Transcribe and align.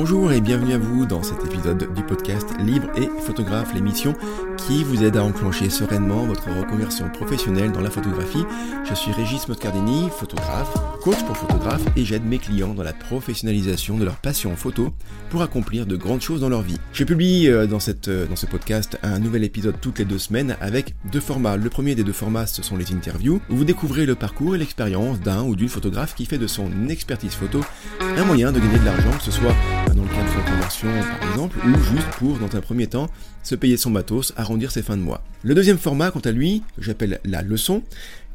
Bonjour 0.00 0.30
et 0.30 0.40
bienvenue 0.40 0.74
à 0.74 0.78
vous 0.78 1.06
dans 1.06 1.24
cet 1.24 1.44
épisode 1.44 1.92
du 1.92 2.04
podcast 2.04 2.46
Libre 2.60 2.86
et 2.96 3.08
photographe, 3.20 3.74
l'émission 3.74 4.14
qui 4.56 4.84
vous 4.84 5.02
aide 5.02 5.16
à 5.16 5.24
enclencher 5.24 5.70
sereinement 5.70 6.24
votre 6.24 6.48
reconversion 6.50 7.08
professionnelle 7.08 7.72
dans 7.72 7.80
la 7.80 7.90
photographie. 7.90 8.44
Je 8.88 8.94
suis 8.94 9.10
Régis 9.10 9.48
Moscardini, 9.48 10.08
photographe, 10.10 10.72
coach 11.02 11.20
pour 11.24 11.36
photographe 11.36 11.82
et 11.96 12.04
j'aide 12.04 12.24
mes 12.24 12.38
clients 12.38 12.74
dans 12.74 12.84
la 12.84 12.92
professionnalisation 12.92 13.98
de 13.98 14.04
leur 14.04 14.14
passion 14.18 14.54
photo 14.54 14.94
pour 15.30 15.42
accomplir 15.42 15.84
de 15.84 15.96
grandes 15.96 16.20
choses 16.20 16.42
dans 16.42 16.48
leur 16.48 16.62
vie. 16.62 16.78
Je 16.92 17.02
publie 17.02 17.48
euh, 17.48 17.66
dans, 17.66 17.78
euh, 18.06 18.26
dans 18.26 18.36
ce 18.36 18.46
podcast 18.46 19.00
un 19.02 19.18
nouvel 19.18 19.42
épisode 19.42 19.80
toutes 19.80 19.98
les 19.98 20.04
deux 20.04 20.20
semaines 20.20 20.56
avec 20.60 20.94
deux 21.10 21.18
formats. 21.18 21.56
Le 21.56 21.70
premier 21.70 21.96
des 21.96 22.04
deux 22.04 22.12
formats, 22.12 22.46
ce 22.46 22.62
sont 22.62 22.76
les 22.76 22.92
interviews 22.92 23.40
où 23.50 23.56
vous 23.56 23.64
découvrez 23.64 24.06
le 24.06 24.14
parcours 24.14 24.54
et 24.54 24.58
l'expérience 24.58 25.18
d'un 25.18 25.42
ou 25.42 25.56
d'une 25.56 25.68
photographe 25.68 26.14
qui 26.14 26.24
fait 26.24 26.38
de 26.38 26.46
son 26.46 26.70
expertise 26.88 27.34
photo 27.34 27.62
un 28.00 28.24
moyen 28.24 28.52
de 28.52 28.60
gagner 28.60 28.78
de 28.78 28.84
l'argent, 28.84 29.10
que 29.18 29.24
ce 29.24 29.32
soit 29.32 29.54
dans 29.98 30.04
le 30.04 30.50
conversion 30.50 30.88
par 31.20 31.30
exemple, 31.30 31.58
ou 31.66 31.82
juste 31.92 32.08
pour, 32.18 32.38
dans 32.38 32.56
un 32.56 32.60
premier 32.60 32.86
temps, 32.86 33.08
se 33.42 33.54
payer 33.54 33.76
son 33.76 33.90
matos, 33.90 34.32
arrondir 34.36 34.70
ses 34.70 34.82
fins 34.82 34.96
de 34.96 35.02
mois. 35.02 35.22
Le 35.42 35.54
deuxième 35.54 35.78
format, 35.78 36.10
quant 36.10 36.20
à 36.20 36.30
lui, 36.30 36.62
j'appelle 36.78 37.20
la 37.24 37.42
leçon, 37.42 37.82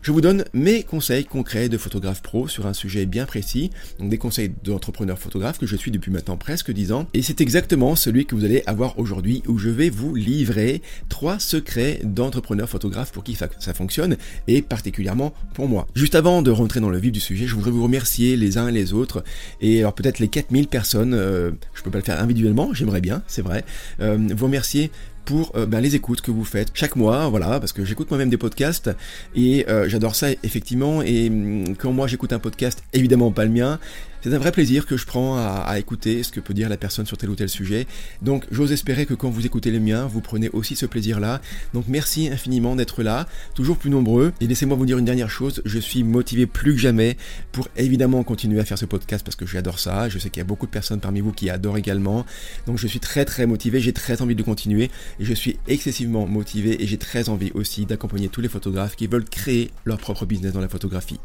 je 0.04 0.12
vous 0.12 0.20
donne 0.20 0.44
mes 0.54 0.84
conseils 0.84 1.24
concrets 1.24 1.70
de 1.70 1.78
photographe 1.78 2.22
pro 2.22 2.50
sur 2.50 2.68
un 2.68 2.74
sujet 2.74 3.06
bien 3.06 3.26
précis, 3.26 3.72
donc 4.00 4.10
des 4.10 4.18
conseils 4.18 4.52
d'entrepreneur 4.66 5.18
photographe 5.18 5.58
que 5.58 5.66
je 5.66 5.78
suis 5.78 5.92
depuis 5.92 6.12
maintenant 6.12 6.36
presque 6.36 6.74
10 6.74 6.92
ans, 6.92 7.08
et 7.14 7.22
c'est 7.22 7.40
exactement 7.40 7.96
celui 7.96 8.26
que 8.26 8.36
vous 8.36 8.44
allez 8.44 8.64
avoir 8.66 9.00
aujourd'hui 9.00 9.44
où 9.48 9.58
je 9.58 9.70
vais 9.70 9.90
vous 9.90 10.14
livrer 10.14 10.82
trois 11.08 11.40
secrets 11.40 12.02
d'entrepreneur 12.04 12.68
photographe 12.68 13.14
pour 13.14 13.24
qui 13.24 13.36
ça 13.36 13.74
fonctionne, 13.74 14.18
et 14.48 14.62
particulièrement 14.62 15.34
pour 15.54 15.70
moi. 15.70 15.88
Juste 15.96 16.16
avant 16.16 16.42
de 16.42 16.52
rentrer 16.52 16.82
dans 16.82 16.90
le 16.90 16.98
vif 16.98 17.14
du 17.14 17.22
sujet, 17.22 17.48
je 17.48 17.56
voudrais 17.56 17.72
vous 17.72 17.84
remercier 17.84 18.36
les 18.36 18.58
uns 18.58 18.68
et 18.68 18.74
les 18.74 18.92
autres, 18.92 19.24
et 19.62 19.80
alors 19.80 19.96
peut-être 19.96 20.20
les 20.20 20.28
4000 20.28 20.68
personnes, 20.68 21.14
euh, 21.14 21.52
je 21.74 21.82
peux 21.82 21.92
pas 21.92 22.00
le 22.00 22.04
faire 22.04 22.22
individuellement, 22.22 22.74
j'aimerais 22.74 23.02
bien, 23.02 23.24
c'est 23.28 23.42
vrai, 23.42 23.64
euh, 24.02 24.18
vous 24.36 24.46
remercier 24.48 24.92
pour 25.26 25.52
euh, 25.56 25.66
ben, 25.66 25.82
les 25.82 25.96
écoutes 25.96 26.22
que 26.22 26.32
vous 26.32 26.44
faites 26.44 26.70
chaque 26.74 26.96
mois, 26.96 27.28
voilà, 27.30 27.60
parce 27.60 27.74
que 27.74 27.86
j'écoute 27.86 28.10
moi-même 28.10 28.30
des 28.30 28.38
podcasts 28.38 28.90
et 29.36 29.66
euh, 29.70 29.88
j'adore 29.90 30.16
ça 30.16 30.28
effectivement. 30.44 31.02
Et 31.02 31.30
hum, 31.30 31.76
quand 31.78 31.92
moi 31.92 32.08
j'écoute 32.08 32.34
un 32.34 32.40
podcast, 32.40 32.84
évidemment 32.94 33.32
pas 33.32 33.46
le 33.46 33.52
mien, 33.52 33.80
c'est 34.24 34.34
un 34.34 34.38
vrai 34.38 34.54
plaisir 34.54 34.86
que 34.86 34.96
je 34.96 35.06
prends 35.06 35.36
à, 35.38 35.78
écouter 35.78 36.24
ce 36.24 36.32
que 36.32 36.40
peut 36.40 36.54
dire 36.54 36.70
la 36.70 36.78
personne 36.78 37.06
sur 37.06 37.18
tel 37.18 37.30
ou 37.30 37.36
tel 37.36 37.50
sujet. 37.50 37.88
Donc 38.22 38.46
j'ose 38.52 38.72
espérer 38.72 39.06
que 39.06 39.14
quand 39.14 39.30
vous 39.30 39.46
écoutez 39.46 39.70
les 39.70 39.82
miens, 39.82 40.06
vous 40.06 40.22
prenez 40.22 40.48
aussi 40.50 40.78
ce 40.78 40.86
plaisir-là. 40.86 41.42
Donc 41.74 41.86
merci 41.90 42.30
infiniment 42.30 42.78
d'être 42.78 43.04
là, 43.04 43.28
toujours 43.54 43.78
plus 43.78 43.90
nombreux. 43.90 44.32
Et 44.40 44.48
laissez-moi 44.48 44.78
vous 44.78 44.86
dire 44.86 44.98
une 44.98 45.04
dernière 45.04 45.30
chose, 45.30 45.62
je 45.66 45.78
suis 45.78 46.04
motivé 46.04 46.46
plus 46.46 46.74
que 46.74 46.80
jamais 46.80 47.18
pour 47.52 47.68
évidemment 47.76 48.24
continuer 48.24 48.62
à 48.62 48.66
faire 48.66 48.78
ce 48.78 48.86
podcast 48.86 49.26
parce 49.26 49.36
que 49.36 49.46
j'adore 49.46 49.78
ça. 49.78 50.08
Je 50.08 50.18
sais 50.20 50.30
qu'il 50.30 50.40
y 50.40 50.46
a 50.46 50.48
beaucoup 50.48 50.68
de 50.68 50.72
personnes 50.72 51.02
parmi 51.02 51.20
vous 51.20 51.34
qui 51.34 51.50
adorent 51.50 51.78
également. 51.78 52.26
Donc 52.66 52.78
je 52.78 52.88
suis 52.88 53.02
très 53.02 53.26
très 53.26 53.46
motivé, 53.46 53.82
j'ai 53.82 53.94
très 53.94 54.22
envie 54.22 54.36
de 54.36 54.44
continuer 54.44 54.90
et 55.20 55.26
je 55.26 55.34
suis 55.34 55.60
excessivement 55.68 56.28
motivé 56.28 56.82
et 56.82 56.88
j'ai 56.88 56.98
très 56.98 57.28
envie 57.28 57.52
aussi 57.56 57.86
d'accompagner 57.86 58.30
tous 58.30 58.40
les 58.40 58.48
photographes 58.48 58.96
qui 58.96 59.08
veulent 59.08 59.26
créer 59.26 59.72
leur 59.84 59.98
propre 59.98 60.26
business 60.26 60.54
dans 60.54 60.62
la 60.62 60.70
photographie. 60.70 61.20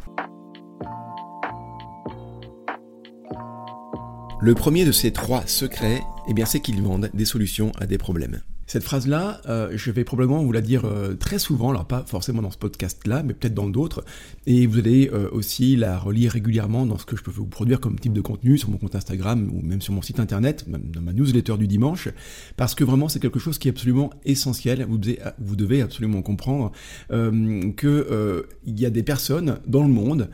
Le 4.40 4.54
premier 4.54 4.84
de 4.84 4.92
ces 4.92 5.10
trois 5.10 5.44
secrets, 5.48 6.00
eh 6.28 6.32
bien, 6.32 6.44
c'est 6.44 6.60
qu'ils 6.60 6.80
vendent 6.80 7.10
des 7.12 7.24
solutions 7.24 7.72
à 7.80 7.86
des 7.86 7.98
problèmes. 7.98 8.40
Cette 8.68 8.84
phrase-là, 8.84 9.40
euh, 9.48 9.72
je 9.74 9.90
vais 9.90 10.04
probablement 10.04 10.44
vous 10.44 10.52
la 10.52 10.60
dire 10.60 10.84
euh, 10.84 11.14
très 11.14 11.40
souvent, 11.40 11.70
alors 11.70 11.86
pas 11.86 12.04
forcément 12.06 12.40
dans 12.40 12.52
ce 12.52 12.58
podcast-là, 12.58 13.24
mais 13.24 13.34
peut-être 13.34 13.54
dans 13.54 13.68
d'autres, 13.68 14.04
et 14.46 14.68
vous 14.68 14.78
allez 14.78 15.10
euh, 15.12 15.28
aussi 15.32 15.74
la 15.74 15.98
relire 15.98 16.32
régulièrement 16.32 16.86
dans 16.86 16.98
ce 16.98 17.06
que 17.06 17.16
je 17.16 17.22
peux 17.22 17.32
vous 17.32 17.46
produire 17.46 17.80
comme 17.80 17.98
type 17.98 18.12
de 18.12 18.20
contenu 18.20 18.58
sur 18.58 18.70
mon 18.70 18.76
compte 18.76 18.94
Instagram 18.94 19.50
ou 19.52 19.60
même 19.60 19.80
sur 19.80 19.92
mon 19.92 20.02
site 20.02 20.20
internet, 20.20 20.68
même 20.68 20.84
dans 20.92 21.00
ma 21.00 21.12
newsletter 21.12 21.56
du 21.56 21.66
dimanche, 21.66 22.10
parce 22.56 22.76
que 22.76 22.84
vraiment 22.84 23.08
c'est 23.08 23.20
quelque 23.20 23.40
chose 23.40 23.58
qui 23.58 23.66
est 23.66 23.72
absolument 23.72 24.10
essentiel. 24.24 24.86
Vous 24.88 24.98
devez, 24.98 25.18
vous 25.38 25.56
devez 25.56 25.82
absolument 25.82 26.22
comprendre 26.22 26.70
que 27.08 28.46
il 28.66 28.78
y 28.78 28.84
a 28.84 28.90
des 28.90 29.02
personnes 29.02 29.58
dans 29.66 29.82
le 29.82 29.88
monde 29.88 30.28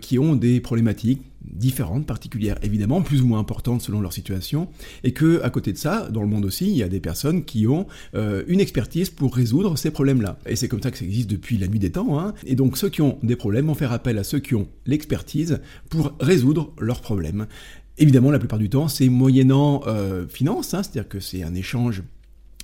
qui 0.00 0.18
ont 0.18 0.36
des 0.36 0.60
problématiques 0.60 1.29
différentes, 1.42 2.06
particulières, 2.06 2.58
évidemment, 2.62 3.02
plus 3.02 3.22
ou 3.22 3.26
moins 3.26 3.38
importantes 3.38 3.82
selon 3.82 4.00
leur 4.00 4.12
situation, 4.12 4.68
et 5.04 5.12
que 5.12 5.42
à 5.42 5.50
côté 5.50 5.72
de 5.72 5.78
ça, 5.78 6.08
dans 6.10 6.22
le 6.22 6.28
monde 6.28 6.44
aussi, 6.44 6.66
il 6.66 6.76
y 6.76 6.82
a 6.82 6.88
des 6.88 7.00
personnes 7.00 7.44
qui 7.44 7.66
ont 7.66 7.86
euh, 8.14 8.44
une 8.46 8.60
expertise 8.60 9.10
pour 9.10 9.34
résoudre 9.34 9.76
ces 9.76 9.90
problèmes-là. 9.90 10.38
Et 10.46 10.56
c'est 10.56 10.68
comme 10.68 10.82
ça 10.82 10.90
que 10.90 10.98
ça 10.98 11.04
existe 11.04 11.30
depuis 11.30 11.58
la 11.58 11.66
nuit 11.66 11.78
des 11.78 11.90
temps. 11.90 12.18
Hein. 12.20 12.34
Et 12.44 12.54
donc 12.54 12.76
ceux 12.76 12.88
qui 12.88 13.02
ont 13.02 13.18
des 13.22 13.36
problèmes 13.36 13.66
vont 13.66 13.74
faire 13.74 13.92
appel 13.92 14.18
à 14.18 14.24
ceux 14.24 14.38
qui 14.38 14.54
ont 14.54 14.68
l'expertise 14.86 15.60
pour 15.88 16.12
résoudre 16.20 16.72
leurs 16.78 17.00
problèmes. 17.00 17.46
Évidemment, 17.98 18.30
la 18.30 18.38
plupart 18.38 18.58
du 18.58 18.70
temps, 18.70 18.88
c'est 18.88 19.08
moyennant 19.08 19.82
euh, 19.86 20.26
finance, 20.26 20.72
hein, 20.72 20.82
c'est-à-dire 20.82 21.08
que 21.08 21.20
c'est 21.20 21.42
un 21.42 21.54
échange 21.54 22.02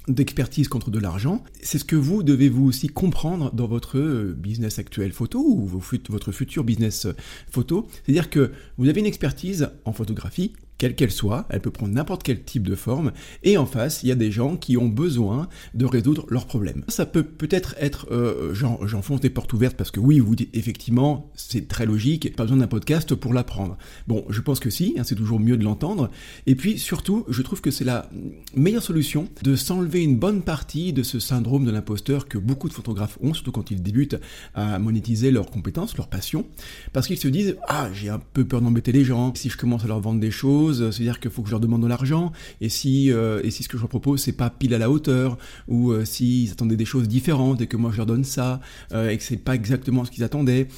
d'expertise 0.09 0.69
contre 0.69 0.91
de 0.91 0.99
l'argent. 0.99 1.43
C'est 1.63 1.79
ce 1.79 1.85
que 1.85 1.97
vous 1.97 2.23
devez 2.23 2.49
vous 2.49 2.67
aussi 2.67 2.89
comprendre 2.89 3.53
dans 3.53 3.67
votre 3.67 3.99
business 4.37 4.79
actuel 4.79 5.13
photo 5.13 5.41
ou 5.41 5.67
votre 5.67 6.33
futur 6.33 6.65
business 6.65 7.07
photo. 7.51 7.89
C'est-à-dire 8.05 8.31
que 8.31 8.53
vous 8.79 8.89
avez 8.89 9.01
une 9.01 9.07
expertise 9.07 9.71
en 9.85 9.93
photographie, 9.93 10.53
quelle 10.79 10.95
qu'elle 10.95 11.11
soit, 11.11 11.47
elle 11.51 11.61
peut 11.61 11.71
prendre 11.71 11.93
n'importe 11.93 12.23
quel 12.23 12.43
type 12.43 12.67
de 12.67 12.75
forme, 12.75 13.13
et 13.43 13.57
en 13.57 13.67
face, 13.67 14.03
il 14.03 14.09
y 14.09 14.13
a 14.13 14.15
des 14.15 14.31
gens 14.31 14.57
qui 14.57 14.77
ont 14.77 14.89
besoin 14.89 15.49
de 15.75 15.85
résoudre 15.87 16.27
leurs 16.29 16.47
problèmes. 16.47 16.85
Ça 16.89 17.07
peut 17.07 17.23
peut-être 17.23 17.75
être, 17.79 18.09
euh, 18.11 18.55
j'enfonce 18.55 19.21
des 19.21 19.31
portes 19.31 19.53
ouvertes 19.53 19.77
parce 19.77 19.91
que 19.91 20.01
oui, 20.01 20.19
vous 20.19 20.35
dites 20.37 20.55
effectivement, 20.55 21.31
c'est 21.35 21.69
très 21.69 21.87
logique, 21.87 22.35
pas 22.37 22.45
besoin 22.45 22.59
d'un 22.59 22.67
podcast 22.67 23.15
pour 23.15 23.33
l'apprendre. 23.33 23.77
Bon, 24.07 24.25
je 24.29 24.41
pense 24.41 24.61
que 24.61 24.71
si, 24.71 24.95
hein, 24.99 25.03
c'est 25.05 25.15
toujours 25.15 25.41
mieux 25.41 25.57
de 25.57 25.65
l'entendre, 25.65 26.11
et 26.47 26.55
puis 26.55 26.79
surtout, 26.79 27.25
je 27.29 27.43
trouve 27.43 27.61
que 27.61 27.71
c'est 27.71 27.85
la 27.85 28.11
meilleure 28.55 28.83
solution 28.83 29.29
de 29.43 29.57
s'enlever 29.57 30.03
une 30.03 30.17
bonne 30.17 30.43
partie 30.43 30.93
de 30.93 31.03
ce 31.03 31.19
syndrome 31.19 31.65
de 31.65 31.71
l'imposteur 31.71 32.29
que 32.29 32.39
beaucoup 32.39 32.69
de 32.69 32.75
photographes 32.75 33.19
ont, 33.23 33.35
surtout 33.35 33.53
quand 33.53 33.71
ils 33.71 33.83
débutent 33.83 34.17
à 34.55 34.79
monétiser 34.79 35.31
leurs 35.31 35.51
compétences, 35.51 35.97
leur 35.97 36.09
passion, 36.09 36.47
parce 36.93 37.07
qu'ils 37.07 37.19
se 37.19 37.29
disent, 37.29 37.57
ah, 37.69 37.89
j'ai 37.93 38.09
un 38.09 38.19
peu 38.19 38.45
peur 38.45 38.61
d'embêter 38.61 38.93
les 38.93 39.05
gens, 39.05 39.33
si 39.35 39.49
je 39.49 39.57
commence 39.57 39.85
à 39.85 39.89
leur 39.89 40.01
vendre 40.01 40.21
des 40.21 40.31
choses, 40.31 40.66
c'est-à-dire 40.75 41.21
qu'il 41.21 41.31
faut 41.31 41.43
que 41.43 41.49
je 41.49 41.53
leur 41.53 41.61
demande 41.61 41.83
de 41.83 41.87
l'argent, 41.87 42.33
et 42.61 42.69
si, 42.69 43.13
euh, 43.13 43.41
et 43.43 43.51
si 43.51 43.63
ce 43.63 43.69
que 43.69 43.77
je 43.77 43.83
leur 43.83 43.89
propose 43.89 44.21
c'est 44.21 44.33
pas 44.33 44.51
pile 44.51 44.75
à 44.75 44.79
la 44.79 44.91
hauteur, 44.91 45.39
ou 45.69 45.93
euh, 45.93 46.05
s'ils 46.05 46.53
attendaient 46.53 46.77
des 46.77 46.85
choses 46.85 47.09
différentes 47.09 47.61
et 47.61 47.67
que 47.67 47.77
moi 47.77 47.91
je 47.93 47.99
leur 47.99 48.07
donne 48.07 48.25
ça, 48.25 48.61
euh, 48.93 49.11
et 49.11 49.17
que 49.17 49.23
c'est 49.23 49.37
pas 49.37 49.55
exactement 49.55 50.05
ce 50.05 50.11
qu'ils 50.11 50.25
attendaient, 50.25 50.69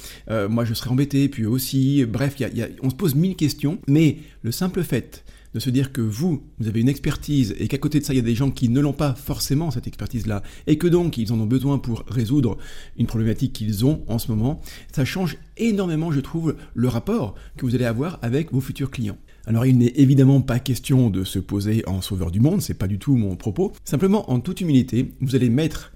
moi 0.49 0.65
je 0.65 0.73
serais 0.73 0.89
embêté, 0.89 1.29
puis 1.29 1.43
eux 1.43 1.49
aussi, 1.49 2.05
bref, 2.05 2.35
on 2.83 2.89
se 2.89 2.95
pose 2.95 3.15
mille 3.15 3.35
questions, 3.35 3.79
mais 3.87 4.17
le 4.41 4.51
simple 4.51 4.83
fait 4.83 5.23
de 5.53 5.59
se 5.59 5.69
dire 5.69 5.91
que 5.91 6.01
vous, 6.01 6.43
vous 6.59 6.67
avez 6.67 6.81
une 6.81 6.89
expertise 6.89 7.55
et 7.59 7.67
qu'à 7.67 7.77
côté 7.77 7.99
de 7.99 8.05
ça, 8.05 8.13
il 8.13 8.17
y 8.17 8.19
a 8.19 8.23
des 8.23 8.35
gens 8.35 8.51
qui 8.51 8.69
ne 8.69 8.79
l'ont 8.79 8.93
pas 8.93 9.15
forcément, 9.15 9.71
cette 9.71 9.87
expertise-là, 9.87 10.43
et 10.67 10.77
que 10.77 10.87
donc 10.87 11.17
ils 11.17 11.33
en 11.33 11.39
ont 11.39 11.45
besoin 11.45 11.79
pour 11.79 12.03
résoudre 12.07 12.57
une 12.97 13.07
problématique 13.07 13.53
qu'ils 13.53 13.85
ont 13.85 14.03
en 14.07 14.19
ce 14.19 14.31
moment, 14.31 14.61
ça 14.93 15.05
change 15.05 15.37
énormément, 15.57 16.11
je 16.11 16.19
trouve, 16.19 16.55
le 16.73 16.87
rapport 16.87 17.35
que 17.57 17.65
vous 17.65 17.75
allez 17.75 17.85
avoir 17.85 18.19
avec 18.21 18.51
vos 18.53 18.61
futurs 18.61 18.91
clients. 18.91 19.17
Alors 19.49 19.65
il 19.65 19.79
n'est 19.79 19.93
évidemment 19.95 20.41
pas 20.41 20.59
question 20.59 21.09
de 21.09 21.23
se 21.23 21.39
poser 21.39 21.83
en 21.87 22.03
sauveur 22.03 22.29
du 22.29 22.39
monde, 22.39 22.61
c'est 22.61 22.75
pas 22.75 22.87
du 22.87 22.99
tout 22.99 23.15
mon 23.15 23.35
propos. 23.35 23.73
Simplement, 23.83 24.29
en 24.29 24.39
toute 24.41 24.61
humilité, 24.61 25.15
vous 25.21 25.35
allez 25.35 25.49
mettre 25.49 25.91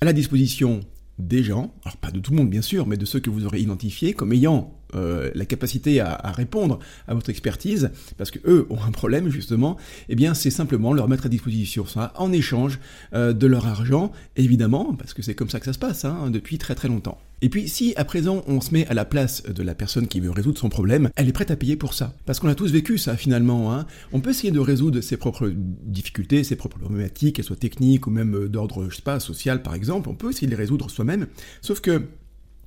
à 0.00 0.06
la 0.06 0.14
disposition 0.14 0.80
des 1.18 1.42
gens, 1.42 1.74
alors 1.84 1.98
pas 1.98 2.10
de 2.10 2.20
tout 2.20 2.30
le 2.30 2.38
monde 2.38 2.48
bien 2.48 2.62
sûr, 2.62 2.86
mais 2.86 2.96
de 2.96 3.04
ceux 3.04 3.20
que 3.20 3.28
vous 3.28 3.44
aurez 3.44 3.60
identifiés 3.60 4.14
comme 4.14 4.32
ayant 4.32 4.72
euh, 4.94 5.30
la 5.34 5.44
capacité 5.44 6.00
à, 6.00 6.32
répondre 6.34 6.78
à 7.06 7.12
votre 7.12 7.28
expertise, 7.28 7.90
parce 8.16 8.30
que 8.30 8.38
eux 8.46 8.66
ont 8.70 8.82
un 8.82 8.92
problème 8.92 9.28
justement, 9.28 9.76
eh 10.08 10.14
bien 10.14 10.32
c'est 10.32 10.50
simplement 10.50 10.94
leur 10.94 11.06
mettre 11.06 11.26
à 11.26 11.28
disposition 11.28 11.84
ça 11.84 12.14
en 12.16 12.32
échange 12.32 12.80
euh, 13.12 13.34
de 13.34 13.46
leur 13.46 13.66
argent, 13.66 14.10
évidemment, 14.36 14.94
parce 14.94 15.12
que 15.12 15.20
c'est 15.20 15.34
comme 15.34 15.50
ça 15.50 15.60
que 15.60 15.66
ça 15.66 15.74
se 15.74 15.78
passe 15.78 16.06
hein, 16.06 16.30
depuis 16.30 16.56
très 16.56 16.74
très 16.74 16.88
longtemps. 16.88 17.18
Et 17.42 17.48
puis 17.48 17.68
si 17.68 17.92
à 17.96 18.04
présent 18.04 18.42
on 18.46 18.60
se 18.60 18.72
met 18.72 18.86
à 18.86 18.94
la 18.94 19.04
place 19.04 19.42
de 19.42 19.62
la 19.62 19.74
personne 19.74 20.08
qui 20.08 20.20
veut 20.20 20.30
résoudre 20.30 20.58
son 20.58 20.68
problème, 20.68 21.10
elle 21.16 21.28
est 21.28 21.32
prête 21.32 21.50
à 21.50 21.56
payer 21.56 21.76
pour 21.76 21.94
ça. 21.94 22.14
Parce 22.24 22.40
qu'on 22.40 22.48
a 22.48 22.54
tous 22.54 22.72
vécu 22.72 22.98
ça 22.98 23.16
finalement. 23.16 23.74
Hein. 23.74 23.86
On 24.12 24.20
peut 24.20 24.30
essayer 24.30 24.50
de 24.50 24.58
résoudre 24.58 25.00
ses 25.00 25.16
propres 25.16 25.52
difficultés, 25.54 26.44
ses 26.44 26.56
propres 26.56 26.78
problématiques, 26.78 27.36
qu'elles 27.36 27.44
soient 27.44 27.56
techniques 27.56 28.06
ou 28.06 28.10
même 28.10 28.34
euh, 28.34 28.48
d'ordre, 28.48 28.88
je 28.90 28.96
sais 28.96 29.02
pas, 29.02 29.20
social 29.20 29.62
par 29.62 29.74
exemple. 29.74 30.08
On 30.08 30.14
peut 30.14 30.30
essayer 30.30 30.46
de 30.46 30.52
les 30.52 30.56
résoudre 30.56 30.90
soi-même. 30.90 31.26
Sauf 31.60 31.80
que 31.80 32.02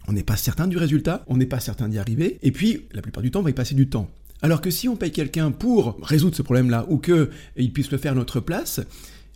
on 0.08 0.14
n'est 0.14 0.24
pas 0.24 0.38
certain 0.38 0.68
du 0.68 0.78
résultat, 0.78 1.24
on 1.28 1.38
n'est 1.38 1.46
pas 1.46 1.60
certain 1.60 1.88
d'y 1.88 2.00
arriver, 2.00 2.40
et 2.42 2.52
puis 2.52 2.88
la 2.94 3.02
plupart 3.02 3.22
du 3.22 3.32
temps 3.32 3.42
on 3.42 3.44
va 3.44 3.52
y 3.52 3.54
passer 3.54 3.76
du 3.76 3.90
temps. 3.90 4.10
Alors 4.42 4.62
que 4.62 4.72
si 4.72 4.88
on 4.88 4.96
paye 4.96 5.12
quelqu'un 5.12 5.52
pour 5.52 5.98
résoudre 6.02 6.36
ce 6.36 6.42
problème-là, 6.42 6.86
ou 6.90 6.98
qu'il 6.98 7.74
puisse 7.74 7.92
le 7.92 7.98
faire 7.98 8.14
à 8.14 8.16
notre 8.16 8.40
place, 8.40 8.82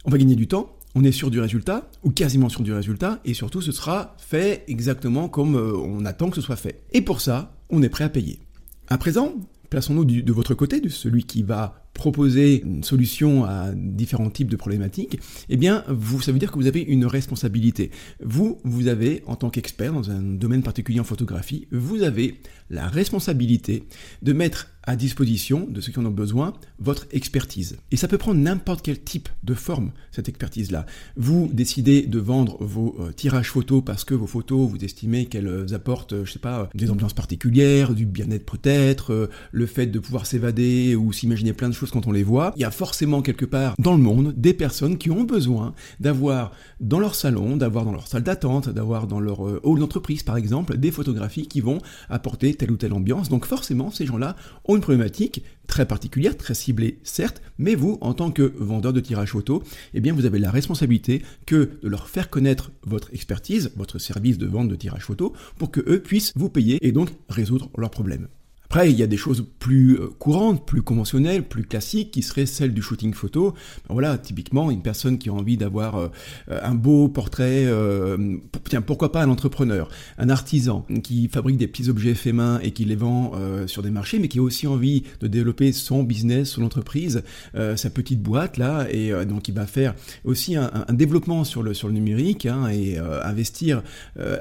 on 0.05 0.11
va 0.11 0.17
gagner 0.17 0.35
du 0.35 0.47
temps, 0.47 0.75
on 0.95 1.03
est 1.03 1.11
sûr 1.11 1.31
du 1.31 1.39
résultat, 1.39 1.89
ou 2.03 2.11
quasiment 2.11 2.49
sûr 2.49 2.61
du 2.61 2.73
résultat, 2.73 3.19
et 3.25 3.33
surtout 3.33 3.61
ce 3.61 3.71
sera 3.71 4.15
fait 4.17 4.63
exactement 4.67 5.27
comme 5.27 5.55
euh, 5.55 5.75
on 5.75 6.05
attend 6.05 6.29
que 6.29 6.35
ce 6.35 6.41
soit 6.41 6.55
fait. 6.55 6.83
Et 6.91 7.01
pour 7.01 7.21
ça, 7.21 7.55
on 7.69 7.81
est 7.81 7.89
prêt 7.89 8.03
à 8.03 8.09
payer. 8.09 8.39
À 8.87 8.97
présent, 8.97 9.33
plaçons-nous 9.69 10.05
de 10.05 10.33
votre 10.33 10.53
côté, 10.53 10.81
de 10.81 10.89
celui 10.89 11.23
qui 11.23 11.41
va 11.43 11.82
proposer 11.93 12.61
une 12.63 12.83
solution 12.83 13.45
à 13.45 13.71
différents 13.73 14.29
types 14.29 14.49
de 14.49 14.55
problématiques, 14.55 15.19
eh 15.49 15.57
bien, 15.57 15.83
vous, 15.87 16.21
ça 16.21 16.31
veut 16.31 16.39
dire 16.39 16.51
que 16.51 16.57
vous 16.57 16.67
avez 16.67 16.81
une 16.81 17.05
responsabilité. 17.05 17.91
Vous, 18.23 18.59
vous 18.63 18.87
avez, 18.87 19.23
en 19.27 19.35
tant 19.35 19.49
qu'expert 19.49 19.93
dans 19.93 20.09
un 20.09 20.21
domaine 20.21 20.63
particulier 20.63 20.99
en 20.99 21.03
photographie, 21.03 21.67
vous 21.71 22.03
avez 22.03 22.39
la 22.69 22.87
responsabilité 22.87 23.83
de 24.21 24.33
mettre 24.33 24.69
à 24.83 24.95
disposition 24.95 25.65
de 25.69 25.79
ceux 25.81 25.91
qui 25.91 25.99
en 25.99 26.05
ont 26.05 26.11
besoin 26.11 26.53
votre 26.79 27.07
expertise. 27.11 27.77
Et 27.91 27.97
ça 27.97 28.07
peut 28.07 28.17
prendre 28.17 28.39
n'importe 28.39 28.83
quel 28.83 28.99
type 28.99 29.29
de 29.43 29.53
forme, 29.53 29.91
cette 30.11 30.27
expertise-là. 30.27 30.85
Vous 31.15 31.49
décidez 31.53 32.01
de 32.01 32.19
vendre 32.19 32.57
vos 32.63 32.95
euh, 32.99 33.11
tirages 33.11 33.49
photos 33.49 33.81
parce 33.85 34.03
que 34.03 34.13
vos 34.13 34.27
photos, 34.27 34.69
vous 34.69 34.83
estimez 34.83 35.27
qu'elles 35.27 35.47
euh, 35.47 35.73
apportent, 35.73 36.13
euh, 36.13 36.25
je 36.25 36.33
sais 36.33 36.39
pas, 36.39 36.69
des 36.75 36.91
ambiances 36.91 37.13
particulières, 37.13 37.93
du 37.93 38.05
bien-être 38.05 38.45
peut-être, 38.45 39.29
le 39.51 39.65
fait 39.65 39.87
de 39.87 39.99
pouvoir 39.99 40.25
s'évader 40.25 40.95
ou 40.95 41.13
s'imaginer 41.13 41.53
plein 41.53 41.69
de 41.69 41.73
choses 41.73 41.82
quand 41.91 42.07
on 42.07 42.11
les 42.11 42.23
voit. 42.23 42.53
Il 42.55 42.61
y 42.61 42.65
a 42.65 42.71
forcément 42.71 43.21
quelque 43.21 43.45
part 43.45 43.75
dans 43.79 43.93
le 43.93 44.01
monde 44.01 44.33
des 44.37 44.53
personnes 44.53 44.97
qui 44.97 45.11
ont 45.11 45.23
besoin 45.23 45.73
d'avoir 45.99 46.51
dans 46.79 46.99
leur 46.99 47.15
salon, 47.15 47.57
d'avoir 47.57 47.85
dans 47.85 47.91
leur 47.91 48.07
salle 48.07 48.23
d'attente, 48.23 48.69
d'avoir 48.69 49.07
dans 49.07 49.19
leur 49.19 49.41
hall 49.41 49.79
d'entreprise 49.79 50.23
par 50.23 50.37
exemple, 50.37 50.77
des 50.77 50.91
photographies 50.91 51.47
qui 51.47 51.61
vont 51.61 51.79
apporter 52.09 52.53
telle 52.53 52.71
ou 52.71 52.77
telle 52.77 52.93
ambiance. 52.93 53.29
Donc 53.29 53.45
forcément, 53.45 53.91
ces 53.91 54.05
gens-là 54.05 54.35
ont 54.65 54.75
une 54.75 54.81
problématique 54.81 55.43
très 55.67 55.85
particulière, 55.85 56.37
très 56.37 56.53
ciblée 56.53 56.99
certes, 57.03 57.41
mais 57.57 57.75
vous, 57.75 57.97
en 58.01 58.13
tant 58.13 58.31
que 58.31 58.53
vendeur 58.57 58.93
de 58.93 58.99
tirage 58.99 59.31
photo, 59.31 59.63
eh 59.93 60.01
bien 60.01 60.13
vous 60.13 60.25
avez 60.25 60.39
la 60.39 60.51
responsabilité 60.51 61.21
que 61.45 61.71
de 61.81 61.87
leur 61.87 62.09
faire 62.09 62.29
connaître 62.29 62.71
votre 62.83 63.13
expertise, 63.13 63.71
votre 63.75 63.99
service 63.99 64.37
de 64.37 64.47
vente 64.47 64.67
de 64.67 64.75
tirage 64.75 65.03
photo, 65.03 65.33
pour 65.57 65.71
que 65.71 65.81
eux 65.87 66.01
puissent 66.01 66.33
vous 66.35 66.49
payer 66.49 66.77
et 66.85 66.91
donc 66.91 67.09
résoudre 67.29 67.69
leurs 67.77 67.91
problèmes. 67.91 68.27
Après, 68.73 68.89
il 68.89 68.97
y 68.97 69.03
a 69.03 69.07
des 69.07 69.17
choses 69.17 69.45
plus 69.59 69.99
euh, 69.99 70.07
courantes, 70.17 70.65
plus 70.65 70.81
conventionnelles, 70.81 71.43
plus 71.43 71.63
classiques, 71.63 72.09
qui 72.09 72.23
seraient 72.23 72.47
celles 72.47 72.73
du 72.73 72.81
shooting 72.81 73.13
photo. 73.13 73.53
Ben 73.87 73.93
voilà, 73.93 74.17
typiquement, 74.17 74.71
une 74.71 74.81
personne 74.81 75.19
qui 75.19 75.29
a 75.29 75.31
envie 75.31 75.57
d'avoir 75.57 75.95
euh, 75.95 76.09
un 76.49 76.73
beau 76.73 77.07
portrait, 77.07 77.65
euh, 77.67 78.37
tiens, 78.67 78.81
pourquoi 78.81 79.11
pas 79.11 79.21
un 79.21 79.29
entrepreneur, 79.29 79.89
un 80.17 80.27
artisan 80.27 80.87
qui 81.03 81.27
fabrique 81.27 81.57
des 81.57 81.67
petits 81.67 81.87
objets 81.87 82.15
faits 82.15 82.33
main 82.33 82.59
et 82.63 82.71
qui 82.71 82.83
les 82.85 82.95
vend 82.95 83.33
sur 83.67 83.83
des 83.83 83.91
marchés, 83.91 84.17
mais 84.17 84.27
qui 84.27 84.39
a 84.39 84.41
aussi 84.41 84.65
envie 84.65 85.03
de 85.19 85.27
développer 85.27 85.71
son 85.71 86.01
business, 86.01 86.49
son 86.49 86.63
entreprise, 86.63 87.21
sa 87.53 87.89
petite 87.89 88.21
boîte 88.21 88.57
là, 88.57 88.87
et 88.89 89.11
donc 89.25 89.47
il 89.47 89.53
va 89.53 89.67
faire 89.67 89.93
aussi 90.23 90.55
un, 90.55 90.71
développement 90.89 91.43
sur 91.43 91.61
le 91.61 91.73
sur 91.73 91.87
le 91.87 91.93
numérique 91.93 92.45
hein, 92.45 92.67
et 92.69 92.97
investir 92.97 93.83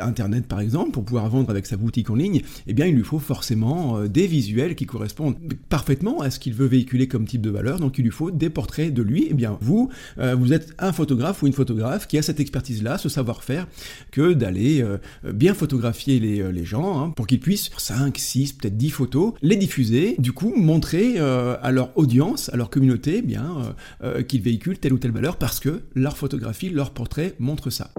Internet 0.01 0.47
par 0.47 0.61
exemple 0.61 0.93
pour 0.93 1.05
pouvoir 1.05 1.29
vendre 1.29 1.51
avec 1.51 1.67
sa 1.67 1.77
boutique 1.77 2.11
en 2.11 2.15
ligne. 2.15 2.43
Eh 2.67 2.73
bien, 2.73 2.87
il 2.87 2.95
lui 2.95 3.05
faut 3.05 3.19
forcément 3.19 4.01
des 4.07 4.22
visuels 4.27 4.75
qui 4.75 4.87
correspondent 4.87 5.37
parfaitement 5.69 6.21
à 6.21 6.31
ce 6.31 6.39
qu'il 6.39 6.55
veut 6.55 6.67
véhiculer 6.67 7.09
comme 7.09 7.27
type 7.27 7.41
de 7.41 7.51
valeur, 7.51 7.79
donc 7.79 7.99
il 7.99 8.05
lui 8.05 8.11
faut 8.11 8.31
des 8.31 8.51
portraits 8.51 8.93
de 8.93 9.03
lui. 9.03 9.25
Et 9.25 9.29
eh 9.31 9.35
bien 9.35 9.59
vous, 9.61 9.91
euh, 10.19 10.35
vous 10.35 10.53
êtes 10.53 10.75
un 10.79 10.93
photographe 10.93 11.43
ou 11.43 11.47
une 11.47 11.53
photographe 11.53 12.07
qui 12.07 12.19
a 12.19 12.23
cette 12.23 12.41
expertise-là, 12.41 12.99
ce 12.99 13.09
savoir-faire, 13.09 13.67
que 14.11 14.33
d'aller 14.33 14.83
euh, 14.83 14.99
bien 15.33 15.55
photographier 15.55 16.21
les, 16.21 16.41
euh, 16.41 16.65
gens 16.65 17.01
hein, 17.01 17.11
pour 17.11 17.27
qu'ils 17.27 17.41
puissent, 17.41 17.71
5, 17.77 18.17
6, 18.17 18.53
peut-être 18.55 18.77
10 18.77 18.91
photos, 18.91 19.35
les 19.43 19.57
diffuser, 19.57 20.15
du 20.19 20.33
coup 20.33 20.55
montrer 20.57 21.19
à 21.19 21.71
leur 21.73 21.97
audience, 21.99 22.51
à 22.53 22.57
leur 22.57 22.71
communauté, 22.71 23.17
eh 23.19 23.23
bien 23.23 23.75
qu'ils 24.29 24.43
véhiculent 24.43 24.79
telle 24.79 24.93
ou 24.93 24.99
telle 24.99 25.11
valeur 25.11 25.37
parce 25.37 25.59
que 25.61 25.83
leur 25.95 26.17
photographie, 26.17 26.71
leur 26.71 26.93
portrait 26.93 27.35
montre 27.39 27.71
ça. 27.71 27.91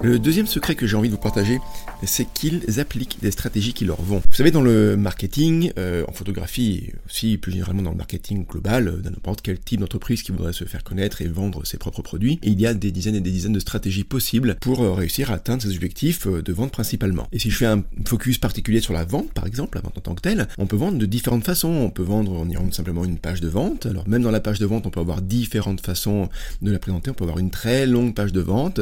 Le 0.00 0.18
deuxième 0.18 0.46
secret 0.46 0.74
que 0.74 0.86
j'ai 0.86 0.96
envie 0.96 1.08
de 1.08 1.14
vous 1.14 1.20
partager, 1.20 1.58
c'est 2.02 2.26
qu'ils 2.32 2.80
appliquent 2.80 3.18
des 3.20 3.30
stratégies 3.30 3.72
qui 3.72 3.84
leur 3.84 4.00
vont. 4.00 4.22
Vous 4.28 4.34
savez, 4.34 4.50
dans 4.50 4.62
le 4.62 4.96
marketing, 4.96 5.72
euh, 5.78 6.04
en 6.08 6.12
photographie, 6.12 6.92
aussi 7.06 7.38
plus 7.38 7.52
généralement 7.52 7.82
dans 7.82 7.90
le 7.90 7.96
marketing 7.96 8.46
global, 8.46 8.88
euh, 8.88 8.96
dans 8.96 9.10
n'importe 9.10 9.42
quel 9.42 9.58
type 9.58 9.80
d'entreprise 9.80 10.22
qui 10.22 10.32
voudrait 10.32 10.52
se 10.52 10.64
faire 10.64 10.84
connaître 10.84 11.22
et 11.22 11.28
vendre 11.28 11.64
ses 11.64 11.78
propres 11.78 12.02
produits, 12.02 12.38
il 12.42 12.60
y 12.60 12.66
a 12.66 12.74
des 12.74 12.92
dizaines 12.92 13.16
et 13.16 13.20
des 13.20 13.30
dizaines 13.30 13.52
de 13.52 13.60
stratégies 13.60 14.04
possibles 14.04 14.56
pour 14.60 14.82
euh, 14.82 14.92
réussir 14.92 15.30
à 15.30 15.34
atteindre 15.34 15.62
ses 15.62 15.74
objectifs 15.74 16.26
de 16.26 16.52
vente 16.52 16.72
principalement. 16.72 17.28
Et 17.32 17.38
si 17.38 17.50
je 17.50 17.56
fais 17.56 17.66
un 17.66 17.82
focus 18.06 18.38
particulier 18.38 18.80
sur 18.80 18.92
la 18.92 19.04
vente, 19.04 19.32
par 19.32 19.46
exemple, 19.46 19.78
la 19.78 19.82
vente 19.82 19.98
en 19.98 20.00
tant 20.00 20.14
que 20.14 20.22
telle, 20.22 20.48
on 20.58 20.66
peut 20.66 20.76
vendre 20.76 20.98
de 20.98 21.06
différentes 21.06 21.44
façons. 21.44 21.68
On 21.68 21.90
peut 21.90 22.02
vendre 22.02 22.32
en 22.32 22.48
y 22.48 22.56
simplement 22.72 23.04
une 23.04 23.18
page 23.18 23.40
de 23.40 23.48
vente. 23.48 23.86
Alors 23.86 24.08
même 24.08 24.22
dans 24.22 24.30
la 24.30 24.40
page 24.40 24.58
de 24.58 24.66
vente, 24.66 24.86
on 24.86 24.90
peut 24.90 25.00
avoir 25.00 25.22
différentes 25.22 25.80
façons 25.80 26.28
de 26.62 26.70
la 26.70 26.78
présenter. 26.78 27.10
On 27.10 27.14
peut 27.14 27.24
avoir 27.24 27.38
une 27.38 27.50
très 27.50 27.86
longue 27.86 28.14
page 28.14 28.32
de 28.32 28.40
vente. 28.40 28.80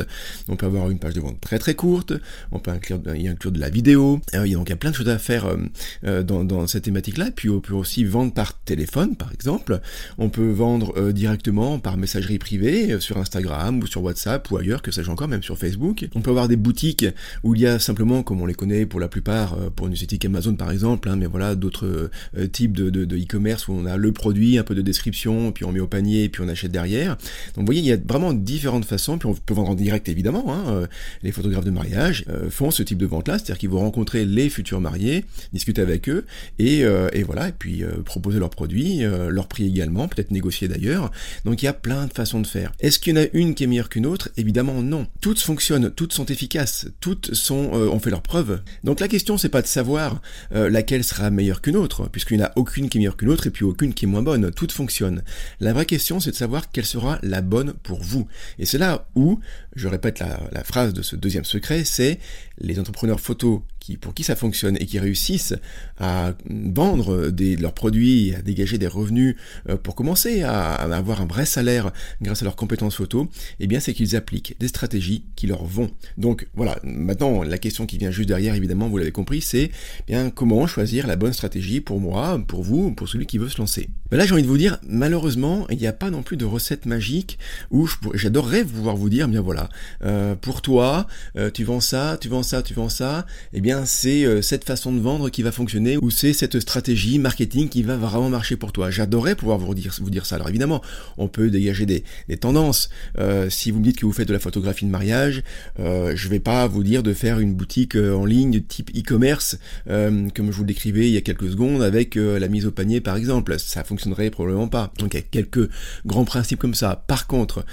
On 0.49 0.57
peut 0.57 0.67
avoir 0.67 0.91
une 0.91 0.99
page 0.99 1.15
de 1.15 1.21
vente 1.21 1.41
très 1.41 1.59
très 1.59 1.75
courte, 1.75 2.13
on 2.53 2.59
peut 2.59 2.71
inclure, 2.71 3.01
y 3.15 3.29
inclure 3.29 3.53
de 3.53 3.61
la 3.61 3.71
vidéo, 3.71 4.21
euh, 4.35 4.49
donc 4.53 4.69
il 4.69 4.71
y 4.71 4.73
a 4.73 4.77
plein 4.77 4.91
de 4.91 4.95
choses 4.95 5.09
à 5.09 5.19
faire 5.19 5.47
euh, 5.47 5.57
euh, 6.05 6.23
dans, 6.23 6.67
cette 6.67 6.85
thématique-là, 6.85 7.31
puis 7.35 7.51
on 7.51 7.61
peut 7.61 7.75
aussi 7.75 8.05
vendre 8.05 8.33
par 8.33 8.59
téléphone 8.61 9.17
par 9.17 9.33
exemple, 9.33 9.81
on 10.19 10.29
peut 10.29 10.51
vendre 10.51 11.13
directement 11.13 11.79
par 11.79 11.97
messagerie 11.97 12.39
privée 12.39 13.01
sur 13.01 13.19
Instagram 13.19 13.81
ou 13.81 13.87
sur 13.87 14.03
WhatsApp 14.03 14.51
ou 14.51 14.57
ailleurs, 14.57 14.83
que 14.83 14.91
sais-je 14.91 15.11
encore, 15.11 15.29
même 15.29 15.43
sur 15.43 15.59
Facebook. 15.59 16.07
On 16.15 16.21
peut 16.21 16.31
avoir 16.31 16.49
des 16.49 16.57
boutiques 16.57 17.07
où 17.43 17.55
il 17.55 17.63
y 17.63 17.67
a 17.67 17.79
simplement, 17.79 18.23
comme 18.23 18.41
on 18.41 18.47
les 18.47 18.55
connaît 18.55 18.87
pour 18.87 19.01
la 19.01 19.09
plupart, 19.09 19.57
pour 19.77 19.87
une 19.87 19.93
esthétique 19.93 20.25
Amazon 20.25 20.55
par 20.55 20.71
exemple, 20.71 21.09
hein, 21.09 21.17
mais 21.17 21.27
voilà, 21.27 21.55
d'autres 21.55 22.11
types 22.53 22.73
de 22.73 23.17
e-commerce 23.17 23.69
où 23.69 23.73
on 23.73 23.87
a 23.87 23.97
le 23.97 24.13
produit, 24.13 24.59
un 24.59 24.65
peu 24.65 24.75
de 24.75 24.83
description, 24.83 25.53
puis 25.53 25.65
on 25.65 25.73
met 25.73 25.81
au 25.81 25.87
panier, 25.87 26.29
puis 26.29 26.43
on 26.43 26.49
achète 26.49 26.73
derrière. 26.73 27.17
Donc 27.55 27.59
vous 27.59 27.67
voyez, 27.67 27.81
il 27.81 27.87
y 27.87 27.93
a 27.93 27.97
vraiment 27.97 28.33
différentes 28.33 28.85
façons, 28.85 29.19
puis 29.19 29.29
on 29.29 29.35
peut 29.35 29.55
vendre 29.55 29.71
en 29.71 29.75
direct 29.75 30.09
évidemment, 30.09 30.45
hein, 30.55 30.87
les 31.23 31.33
photographes 31.33 31.65
de 31.65 31.71
mariage 31.71 32.25
euh, 32.29 32.51
font 32.51 32.71
ce 32.71 32.83
type 32.83 32.94
de 32.99 33.07
vente-là, 33.07 33.35
c'est-à-dire 33.35 33.59
qu'ils 33.59 33.71
vont 33.71 33.81
rencontrer 33.81 34.25
les 34.25 34.49
futurs 34.49 34.81
mariés, 34.81 35.25
discuter 35.53 35.83
avec 35.83 36.09
eux, 36.09 36.25
et, 36.59 36.85
euh, 36.85 37.09
voilà, 37.25 37.49
et 37.49 37.53
puis 37.53 37.83
euh, 37.83 38.03
proposer 38.05 38.39
leurs 38.39 38.51
produits, 38.51 39.03
leur 39.29 39.49
prix 39.49 39.67
également, 39.67 40.09
peut-être 40.09 40.31
négocier 40.31 40.69
d'ailleurs. 40.69 41.11
Donc 41.45 41.63
il 41.63 41.67
y 41.67 41.69
a 41.69 41.73
plein 41.73 42.07
de 42.07 42.13
façons 42.13 42.41
de 42.41 42.47
faire. 42.47 42.73
Est-ce 42.81 42.99
qu'il 42.99 43.17
y 43.17 43.19
en 43.19 43.23
a 43.23 43.27
une 43.33 43.55
qui 43.55 43.65
est 43.65 43.67
meilleure 43.67 43.89
qu'une 43.89 44.07
autre? 44.07 44.29
Évidemment 44.37 44.83
non. 44.83 45.07
Toutes 45.21 45.41
fonctionnent, 45.41 45.91
toutes 45.91 46.13
sont 46.13 46.27
efficaces, 46.27 46.87
toutes 47.01 47.35
sont, 47.35 47.73
ont 47.73 47.99
fait 47.99 48.11
leurs 48.11 48.23
preuves. 48.23 48.63
Donc 48.83 49.01
la 49.01 49.09
question 49.09 49.39
c'est 49.39 49.49
pas 49.49 49.63
de 49.63 49.67
savoir 49.67 50.21
laquelle 50.51 51.05
sera 51.05 51.31
meilleure 51.31 51.61
qu'une 51.61 51.77
autre, 51.77 52.09
puisqu'il 52.09 52.39
n'y 52.39 52.43
en 52.43 52.47
a 52.47 52.53
aucune 52.57 52.89
qui 52.89 52.99
est 52.99 53.01
meilleure 53.01 53.17
qu'une 53.17 53.31
autre 53.31 53.47
et 53.47 53.51
puis 53.51 53.65
aucune 53.65 53.95
qui 53.95 54.05
est 54.05 54.09
moins 54.09 54.23
bonne. 54.23 54.51
Toutes 54.51 54.73
fonctionnent. 54.73 55.23
La 55.61 55.73
vraie 55.73 55.87
question 55.87 56.21
c'est 56.21 56.31
de 56.31 56.37
savoir 56.37 56.71
quelle 56.71 56.87
sera 56.87 57.19
la 57.23 57.41
bonne 57.41 57.75
pour 57.83 58.01
vous. 58.03 58.27
Et 58.59 58.67
c'est 58.67 58.79
là 58.79 59.07
où, 59.15 59.41
je 59.75 59.89
répète 59.89 60.19
la, 60.19 60.41
la 60.53 60.65
phrase 60.65 60.93
de 60.93 61.03
ce 61.03 61.17
deuxième 61.17 61.45
secret, 61.45 61.85
c'est 61.85 62.19
les 62.59 62.79
entrepreneurs 62.85 63.21
photos 63.21 63.63
qui, 63.85 63.99
pour 63.99 64.15
qui 64.15 64.23
ça 64.23 64.35
fonctionne 64.35 64.79
et 64.81 64.87
qui 64.87 64.99
réussissent 64.99 65.55
à 65.99 66.33
vendre 66.49 67.29
des, 67.29 67.55
leurs 67.57 67.75
produits, 67.75 68.35
à 68.35 68.41
dégager 68.41 68.79
des 68.79 68.87
revenus 68.87 69.37
euh, 69.69 69.77
pour 69.77 69.95
commencer 69.95 70.43
à, 70.43 70.73
avoir 70.75 71.21
un 71.21 71.27
vrai 71.27 71.45
salaire 71.45 71.93
grâce 72.23 72.41
à 72.41 72.47
leurs 72.47 72.57
compétences 72.57 72.97
photo, 72.97 73.29
eh 73.61 73.67
bien 73.67 73.81
c'est 73.81 73.93
qu'ils 73.93 74.17
appliquent 74.17 74.57
des 74.59 74.69
stratégies 74.69 75.25
qui 75.37 75.47
leur 75.47 75.65
vont. 75.65 75.91
Donc 76.17 76.49
voilà, 76.55 76.79
maintenant 76.83 77.43
la 77.43 77.59
question 77.59 77.85
qui 77.85 77.99
vient 77.99 78.11
juste 78.11 78.29
derrière, 78.29 78.55
évidemment, 78.55 78.89
vous 78.89 78.97
l'avez 78.97 79.13
compris, 79.13 79.43
c'est 79.43 79.71
eh 80.09 80.13
bien 80.13 80.31
comment 80.31 80.67
choisir 80.67 81.07
la 81.07 81.17
bonne 81.17 81.35
stratégie 81.35 81.83
pour 81.83 82.01
moi, 82.01 82.43
pour 82.49 82.63
vous, 82.63 82.91
pour 82.93 83.11
celui 83.11 83.27
qui 83.27 83.37
veut 83.37 83.51
se 83.51 83.59
lancer. 83.59 83.91
Ben 84.11 84.17
là 84.17 84.25
j'ai 84.25 84.33
envie 84.33 84.43
de 84.45 84.49
vous 84.49 84.57
dire, 84.57 84.79
malheureusement, 84.89 85.67
il 85.69 85.77
n'y 85.77 85.87
a 85.87 85.93
pas 85.93 86.11
non 86.11 86.23
plus 86.23 86.39
de 86.39 86.47
recette 86.47 86.87
magique 86.87 87.39
où 87.71 87.87
j'adorerais 88.15 88.65
pouvoir 88.65 88.97
vous 88.97 89.11
dire, 89.11 89.29
bien 89.29 89.43
voilà, 89.43 89.69
euh, 90.05 90.35
pour 90.37 90.63
toi, 90.63 91.07
euh, 91.37 91.51
tu 91.51 91.65
vends 91.65 91.81
ça, 91.81 92.17
tu 92.19 92.31
vends 92.31 92.43
ça, 92.43 92.63
tu 92.63 92.73
vends 92.73 92.89
ça, 92.89 93.27
eh 93.53 93.61
bien 93.61 93.74
c'est 93.85 94.25
euh, 94.25 94.43
cette 94.43 94.65
façon 94.65 94.93
de 94.93 95.01
vendre 95.01 95.29
qui 95.31 95.43
va 95.43 95.53
fonctionner 95.53 95.97
ou 95.97 96.11
c'est 96.11 96.33
cette 96.33 96.61
stratégie 96.61 97.19
marketing 97.19 97.69
qui 97.69 97.83
va 97.83 97.97
vraiment 97.97 98.31
marcher 98.31 98.57
pour 98.57 98.73
toi. 98.73 98.91
J'adorerais 98.91 99.35
pouvoir 99.35 99.59
vous 99.59 99.75
dire, 99.75 99.95
vous 100.01 100.11
dire 100.11 100.27
ça. 100.27 100.37
Alors 100.37 100.49
évidemment, 100.49 100.81
on 101.19 101.29
peut 101.29 101.51
dégager 101.51 101.87
des, 101.87 102.05
tendances. 102.37 102.89
Euh, 103.19 103.49
si 103.51 103.71
vous 103.71 103.79
me 103.79 103.85
dites 103.85 103.99
que 103.99 104.07
vous 104.07 104.13
faites 104.13 104.29
de 104.29 104.33
la 104.33 104.39
photographie 104.39 104.85
de 104.85 104.91
mariage, 104.91 105.43
euh, 105.81 106.13
je 106.15 106.29
vais 106.29 106.41
pas 106.41 106.67
vous 106.67 106.83
dire 106.83 107.03
de 107.03 107.13
faire 107.13 107.39
une 107.39 107.55
boutique 107.55 107.97
euh, 107.97 108.15
en 108.15 108.25
ligne 108.25 108.61
type 108.61 108.91
e-commerce 108.97 109.59
comme 109.87 110.51
je 110.51 110.57
vous 110.57 110.63
le 110.63 110.69
décrivais 110.69 111.09
il 111.09 111.15
y 111.15 111.17
a 111.17 111.21
quelques 111.21 111.51
secondes 111.51 111.83
avec 111.83 112.15
la 112.17 112.49
mise 112.49 112.67
au 112.67 112.71
panier 112.71 113.01
par 113.01 113.17
exemple. 113.17 113.59
Ça 113.59 113.85
fonctionnerait 113.85 114.31
probablement 114.31 114.69
pas. 114.69 114.93
Donc 114.99 115.15
il 115.15 115.19
y 115.19 115.21
a 115.21 115.23
quelques 115.23 115.69
grands 116.07 116.25
principes 116.25 116.59
comme 116.59 116.75
ça. 116.75 117.05
Par 117.07 117.27
contre, 117.27 117.65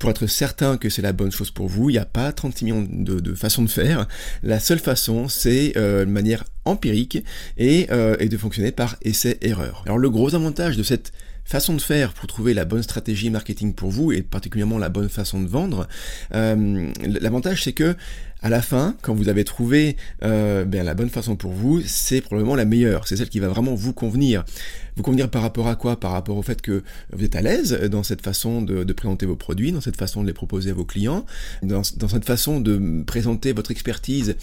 pour 0.00 0.10
être 0.10 0.26
certain 0.26 0.78
que 0.78 0.88
c'est 0.88 1.02
la 1.02 1.12
bonne 1.12 1.30
chose 1.30 1.52
pour 1.52 1.68
vous. 1.68 1.90
Il 1.90 1.92
n'y 1.92 1.98
a 1.98 2.06
pas 2.06 2.32
36 2.32 2.64
millions 2.64 2.88
de, 2.90 3.34
façons 3.34 3.62
de 3.62 3.70
faire. 3.70 4.08
La 4.42 4.58
seule 4.58 4.80
façon, 4.80 5.28
c'est 5.28 5.74
euh, 5.76 6.04
de 6.04 6.10
manière 6.10 6.42
empirique 6.64 7.22
et, 7.58 7.86
euh, 7.92 8.16
de 8.16 8.36
fonctionner 8.36 8.72
par 8.72 8.96
essai-erreur. 9.02 9.82
Alors 9.86 9.98
le 9.98 10.10
gros 10.10 10.34
avantage 10.34 10.76
de 10.76 10.82
cette 10.82 11.12
façon 11.44 11.74
de 11.74 11.82
faire 11.82 12.12
pour 12.12 12.26
trouver 12.28 12.54
la 12.54 12.64
bonne 12.64 12.82
stratégie 12.82 13.28
marketing 13.28 13.74
pour 13.74 13.90
vous 13.90 14.12
et 14.12 14.22
particulièrement 14.22 14.78
la 14.78 14.88
bonne 14.88 15.08
façon 15.08 15.40
de 15.40 15.48
vendre, 15.48 15.88
euh, 16.34 16.90
l'avantage 17.02 17.64
c'est 17.64 17.72
que 17.72 17.96
à 18.42 18.48
la 18.48 18.62
fin, 18.62 18.96
quand 19.02 19.14
vous 19.14 19.28
avez 19.28 19.44
trouvé 19.44 19.96
euh, 20.24 20.64
bien, 20.64 20.82
la 20.82 20.94
bonne 20.94 21.10
façon 21.10 21.36
pour 21.36 21.52
vous, 21.52 21.82
c'est 21.84 22.22
probablement 22.22 22.54
la 22.54 22.64
meilleure. 22.64 23.06
C'est 23.06 23.16
celle 23.16 23.28
qui 23.28 23.38
va 23.38 23.48
vraiment 23.48 23.74
vous 23.74 23.92
convenir. 23.92 24.44
Vous 24.96 25.02
convenir 25.02 25.28
par 25.28 25.42
rapport 25.42 25.66
à 25.66 25.74
quoi? 25.74 25.98
Par 25.98 26.12
rapport 26.12 26.36
au 26.36 26.42
fait 26.42 26.62
que 26.62 26.84
vous 27.12 27.24
êtes 27.24 27.36
à 27.36 27.42
l'aise 27.42 27.72
dans 27.90 28.02
cette 28.02 28.22
façon 28.22 28.62
de, 28.62 28.84
de, 28.84 28.92
présenter 28.92 29.26
vos 29.26 29.36
produits, 29.36 29.72
dans 29.72 29.80
cette 29.80 29.96
façon 29.96 30.22
de 30.22 30.28
les 30.28 30.32
proposer 30.32 30.70
à 30.70 30.74
vos 30.74 30.84
clients, 30.84 31.26
dans, 31.62 31.82
cette 31.82 32.24
façon 32.24 32.60
de 32.60 33.02
présenter 33.04 33.52
votre 33.52 33.70
expertise 33.70 34.36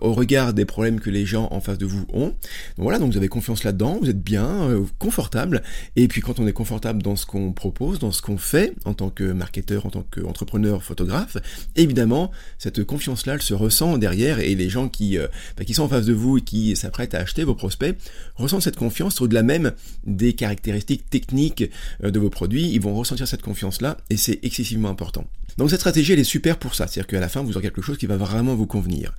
au 0.00 0.12
regard 0.12 0.52
des 0.54 0.64
problèmes 0.64 1.00
que 1.00 1.10
les 1.10 1.26
gens 1.26 1.48
en 1.50 1.60
face 1.60 1.78
de 1.78 1.86
vous 1.86 2.06
ont. 2.12 2.28
Donc 2.28 2.34
voilà, 2.78 2.98
donc 2.98 3.12
vous 3.12 3.18
avez 3.18 3.28
confiance 3.28 3.64
là-dedans, 3.64 3.98
vous 4.00 4.08
êtes 4.08 4.22
bien, 4.22 4.48
euh, 4.68 4.84
confortable. 4.98 5.62
Et 5.96 6.08
puis 6.08 6.20
quand 6.20 6.40
on 6.40 6.46
est 6.46 6.52
confortable 6.52 7.02
dans 7.02 7.16
ce 7.16 7.26
qu'on 7.26 7.52
propose, 7.52 7.98
dans 7.98 8.12
ce 8.12 8.22
qu'on 8.22 8.38
fait 8.38 8.74
en 8.84 8.94
tant 8.94 9.10
que 9.10 9.24
marketeur, 9.32 9.86
en 9.86 9.90
tant 9.90 10.04
qu'entrepreneur, 10.10 10.82
photographe, 10.82 11.36
évidemment, 11.76 12.30
cette 12.58 12.84
confiance-là, 12.84 13.30
général 13.30 13.42
se 13.42 13.54
ressent 13.54 13.98
derrière 13.98 14.40
et 14.40 14.54
les 14.54 14.68
gens 14.68 14.88
qui, 14.88 15.18
euh, 15.18 15.26
bah, 15.56 15.64
qui 15.64 15.74
sont 15.74 15.84
en 15.84 15.88
face 15.88 16.06
de 16.06 16.12
vous 16.12 16.38
et 16.38 16.40
qui 16.40 16.76
s'apprêtent 16.76 17.14
à 17.14 17.18
acheter 17.18 17.44
vos 17.44 17.54
prospects 17.54 17.96
ressentent 18.36 18.62
cette 18.62 18.76
confiance 18.76 19.20
au-delà 19.20 19.42
même 19.42 19.72
des 20.04 20.32
caractéristiques 20.32 21.08
techniques 21.10 21.70
euh, 22.04 22.10
de 22.10 22.18
vos 22.18 22.30
produits. 22.30 22.70
Ils 22.70 22.80
vont 22.80 22.94
ressentir 22.94 23.26
cette 23.28 23.42
confiance-là 23.42 23.96
et 24.10 24.16
c'est 24.16 24.38
excessivement 24.42 24.88
important. 24.88 25.24
Donc 25.58 25.70
cette 25.70 25.80
stratégie, 25.80 26.12
elle 26.12 26.18
est 26.18 26.24
super 26.24 26.58
pour 26.58 26.74
ça. 26.74 26.86
C'est-à-dire 26.86 27.06
qu'à 27.08 27.20
la 27.20 27.28
fin, 27.28 27.42
vous 27.42 27.52
aurez 27.52 27.62
quelque 27.62 27.82
chose 27.82 27.98
qui 27.98 28.06
va 28.06 28.16
vraiment 28.16 28.54
vous 28.54 28.66
convenir. 28.66 29.14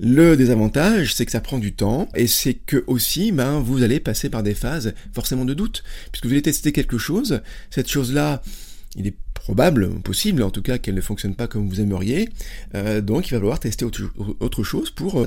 Le 0.00 0.36
désavantage, 0.36 1.14
c'est 1.14 1.26
que 1.26 1.32
ça 1.32 1.40
prend 1.40 1.58
du 1.58 1.72
temps 1.72 2.08
et 2.14 2.28
c'est 2.28 2.54
que 2.54 2.84
aussi, 2.86 3.32
ben, 3.32 3.58
vous 3.58 3.82
allez 3.82 3.98
passer 3.98 4.30
par 4.30 4.44
des 4.44 4.54
phases 4.54 4.94
forcément 5.12 5.44
de 5.44 5.54
doute, 5.54 5.82
puisque 6.12 6.26
vous 6.26 6.32
allez 6.32 6.42
tester 6.42 6.70
quelque 6.70 6.98
chose. 6.98 7.40
Cette 7.70 7.88
chose-là, 7.88 8.40
il 8.94 9.08
est 9.08 9.16
probable, 9.34 9.90
possible 10.00 10.44
en 10.44 10.50
tout 10.50 10.62
cas, 10.62 10.78
qu'elle 10.78 10.94
ne 10.94 11.00
fonctionne 11.00 11.34
pas 11.34 11.48
comme 11.48 11.68
vous 11.68 11.80
aimeriez. 11.80 12.28
Euh, 12.76 13.00
donc, 13.00 13.28
il 13.28 13.32
va 13.32 13.38
falloir 13.38 13.58
tester 13.58 13.84
autre, 13.84 14.62
chose 14.62 14.90
pour 14.90 15.20
euh, 15.20 15.26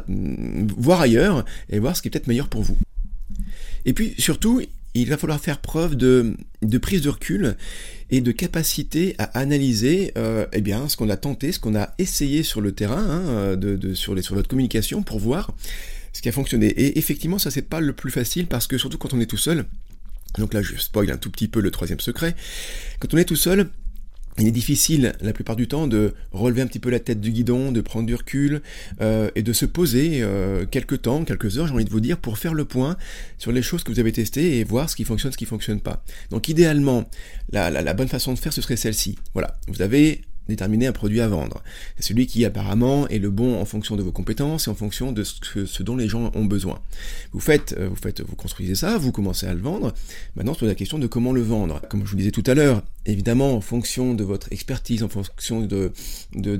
voir 0.77 1.01
ailleurs 1.01 1.43
et 1.69 1.79
voir 1.79 1.97
ce 1.97 2.01
qui 2.01 2.07
est 2.07 2.11
peut-être 2.11 2.27
meilleur 2.27 2.47
pour 2.47 2.61
vous. 2.61 2.77
Et 3.85 3.93
puis 3.93 4.13
surtout, 4.17 4.61
il 4.93 5.09
va 5.09 5.17
falloir 5.17 5.39
faire 5.39 5.59
preuve 5.59 5.95
de, 5.95 6.35
prise 6.81 7.01
de 7.01 7.09
recul 7.09 7.55
et 8.09 8.21
de 8.21 8.31
capacité 8.31 9.15
à 9.17 9.23
analyser 9.39 10.11
euh, 10.17 10.45
eh 10.53 10.61
bien, 10.61 10.89
ce 10.89 10.97
qu'on 10.97 11.09
a 11.09 11.17
tenté, 11.17 11.51
ce 11.51 11.59
qu'on 11.59 11.75
a 11.75 11.93
essayé 11.97 12.43
sur 12.43 12.61
le 12.61 12.73
terrain, 12.73 12.97
hein, 12.97 13.55
de, 13.55 13.93
sur, 13.93 14.15
les, 14.15 14.21
sur 14.21 14.35
votre 14.35 14.49
communication, 14.49 15.01
pour 15.01 15.19
voir 15.19 15.53
ce 16.13 16.21
qui 16.21 16.29
a 16.29 16.31
fonctionné. 16.31 16.67
Et 16.67 16.97
effectivement, 16.97 17.39
ça 17.39 17.51
c'est 17.51 17.61
pas 17.61 17.79
le 17.79 17.93
plus 17.93 18.11
facile 18.11 18.47
parce 18.47 18.67
que 18.67 18.77
surtout 18.77 18.97
quand 18.97 19.13
on 19.13 19.19
est 19.21 19.25
tout 19.25 19.37
seul, 19.37 19.65
donc 20.37 20.53
là 20.53 20.61
je 20.61 20.75
spoil 20.75 21.09
un 21.11 21.17
tout 21.17 21.29
petit 21.31 21.47
peu 21.47 21.61
le 21.61 21.71
troisième 21.71 21.99
secret, 21.99 22.35
quand 22.99 23.13
on 23.13 23.17
est 23.17 23.25
tout 23.25 23.35
seul, 23.35 23.69
il 24.41 24.47
est 24.47 24.51
difficile 24.51 25.13
la 25.21 25.33
plupart 25.33 25.55
du 25.55 25.67
temps 25.67 25.87
de 25.87 26.13
relever 26.31 26.61
un 26.61 26.67
petit 26.67 26.79
peu 26.79 26.89
la 26.89 26.99
tête 26.99 27.21
du 27.21 27.31
guidon, 27.31 27.71
de 27.71 27.81
prendre 27.81 28.05
du 28.05 28.15
recul 28.15 28.61
euh, 28.99 29.29
et 29.35 29.43
de 29.43 29.53
se 29.53 29.65
poser 29.65 30.21
euh, 30.21 30.65
quelques 30.65 31.03
temps, 31.03 31.23
quelques 31.23 31.57
heures, 31.57 31.67
j'ai 31.67 31.73
envie 31.73 31.85
de 31.85 31.89
vous 31.89 31.99
dire, 31.99 32.17
pour 32.17 32.37
faire 32.37 32.53
le 32.53 32.65
point 32.65 32.97
sur 33.37 33.51
les 33.51 33.61
choses 33.61 33.83
que 33.83 33.91
vous 33.91 33.99
avez 33.99 34.11
testées 34.11 34.59
et 34.59 34.63
voir 34.63 34.89
ce 34.89 34.95
qui 34.95 35.03
fonctionne, 35.03 35.31
ce 35.31 35.37
qui 35.37 35.45
fonctionne 35.45 35.79
pas. 35.79 36.03
Donc 36.31 36.49
idéalement, 36.49 37.09
la 37.51 37.93
bonne 37.93 38.07
façon 38.07 38.33
de 38.33 38.39
faire, 38.39 38.53
ce 38.53 38.61
serait 38.61 38.77
celle-ci. 38.77 39.17
Voilà, 39.33 39.57
vous 39.67 39.81
avez 39.81 40.21
déterminer 40.51 40.87
un 40.87 40.91
produit 40.91 41.21
à 41.21 41.27
vendre. 41.27 41.63
C'est 41.97 42.09
celui 42.09 42.27
qui 42.27 42.45
apparemment 42.45 43.07
est 43.07 43.19
le 43.19 43.29
bon 43.29 43.59
en 43.59 43.65
fonction 43.65 43.95
de 43.95 44.03
vos 44.03 44.11
compétences 44.11 44.67
et 44.67 44.69
en 44.69 44.75
fonction 44.75 45.11
de 45.11 45.23
ce, 45.23 45.83
dont 45.83 45.95
les 45.95 46.07
gens 46.07 46.31
ont 46.35 46.45
besoin. 46.45 46.79
Vous 47.31 47.39
faites, 47.39 47.75
euh, 47.77 47.87
vous 47.89 47.95
faites, 47.95 48.21
vous 48.21 48.35
construisez 48.35 48.75
ça, 48.75 48.97
vous 48.97 49.11
commencez 49.11 49.47
à 49.47 49.53
le 49.53 49.61
vendre. 49.61 49.93
Maintenant, 50.35 50.55
c'est 50.57 50.65
la 50.65 50.75
question 50.75 50.99
de 50.99 51.07
comment 51.07 51.33
le 51.33 51.41
vendre. 51.41 51.81
Comme 51.89 52.05
je 52.05 52.11
vous 52.11 52.17
disais 52.17 52.31
tout 52.31 52.43
à 52.45 52.53
l'heure, 52.53 52.83
évidemment, 53.05 53.55
en 53.55 53.61
fonction 53.61 54.13
de 54.13 54.23
votre 54.23 54.51
expertise, 54.51 55.03
en 55.03 55.09
fonction 55.09 55.61
de, 55.61 55.91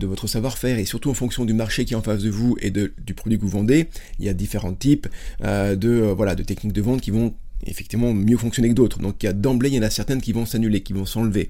votre 0.06 0.28
savoir-faire 0.28 0.80
et 0.80 0.86
surtout 0.86 1.10
en 1.10 1.14
fonction 1.14 1.46
du 1.46 1.54
marché 1.54 1.86
qui 1.86 1.94
est 1.94 1.98
en 1.98 2.02
face 2.02 2.24
de 2.24 2.30
vous 2.30 2.58
et 2.62 2.72
du 2.72 3.14
produit 3.16 3.38
que 3.38 3.44
vous 3.44 3.50
vendez, 3.50 3.88
il 4.20 4.26
y 4.26 4.30
a 4.30 4.34
différents 4.34 4.74
types 4.74 5.08
euh, 5.44 5.76
de, 5.76 5.90
euh, 5.90 6.14
voilà, 6.14 6.36
de 6.36 6.44
techniques 6.44 6.74
de 6.74 6.82
vente 6.82 7.02
qui 7.02 7.12
vont 7.12 7.34
effectivement 7.66 8.14
mieux 8.14 8.38
fonctionner 8.38 8.70
que 8.70 8.74
d'autres. 8.74 9.00
Donc 9.00 9.26
d'emblée, 9.26 9.70
il 9.70 9.76
y 9.76 9.80
en 9.80 9.84
a 9.84 9.90
certaines 9.90 10.22
qui 10.22 10.32
vont 10.32 10.46
s'annuler, 10.46 10.82
qui 10.82 10.94
vont 10.94 11.06
s'enlever. 11.06 11.50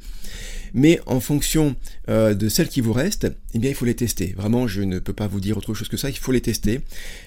Mais 0.74 1.00
en 1.06 1.20
fonction 1.20 1.76
euh, 2.10 2.34
de 2.34 2.48
celles 2.48 2.70
qui 2.70 2.82
vous 2.82 2.94
restent, 2.94 3.32
eh 3.54 3.60
bien 3.60 3.70
il 3.70 3.76
faut 3.76 3.86
les 3.86 3.96
tester. 3.96 4.34
Vraiment, 4.38 4.68
je 4.68 4.82
ne 4.82 5.00
peux 5.00 5.14
pas 5.14 5.28
vous 5.28 5.40
dire 5.40 5.58
autre 5.58 5.74
chose 5.74 5.90
que 5.90 5.98
ça, 5.98 6.10
il 6.10 6.18
faut 6.18 6.32
les 6.32 6.42
tester. 6.42 6.82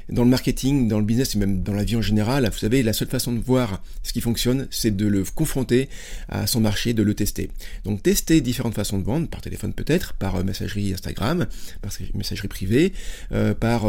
Dans 0.08 0.24
le 0.24 0.30
marketing, 0.30 0.88
dans 0.88 0.98
le 0.98 1.04
business 1.04 1.34
et 1.34 1.38
même 1.38 1.62
dans 1.62 1.74
la 1.74 1.84
vie 1.84 1.96
en 1.96 2.02
général, 2.02 2.48
vous 2.50 2.58
savez, 2.58 2.82
la 2.82 2.92
seule 2.92 3.08
façon 3.08 3.32
de 3.32 3.40
voir 3.40 3.82
ce 4.02 4.12
qui 4.12 4.20
fonctionne, 4.20 4.66
c'est 4.70 4.96
de 4.96 5.06
le 5.06 5.24
confronter 5.34 5.88
à 6.28 6.46
son 6.46 6.60
marché, 6.60 6.94
de 6.94 7.02
le 7.02 7.14
tester. 7.14 7.50
Donc 7.84 8.02
tester 8.02 8.40
différentes 8.40 8.74
façons 8.74 8.98
de 8.98 9.04
vendre, 9.04 9.28
par 9.28 9.42
téléphone 9.42 9.72
peut-être, 9.72 10.14
par 10.14 10.36
euh, 10.36 10.42
messagerie 10.42 10.94
Instagram, 10.94 11.46
par 11.82 11.92
messagerie 12.14 12.48
privée, 12.48 12.92
euh, 13.32 13.54
par 13.54 13.86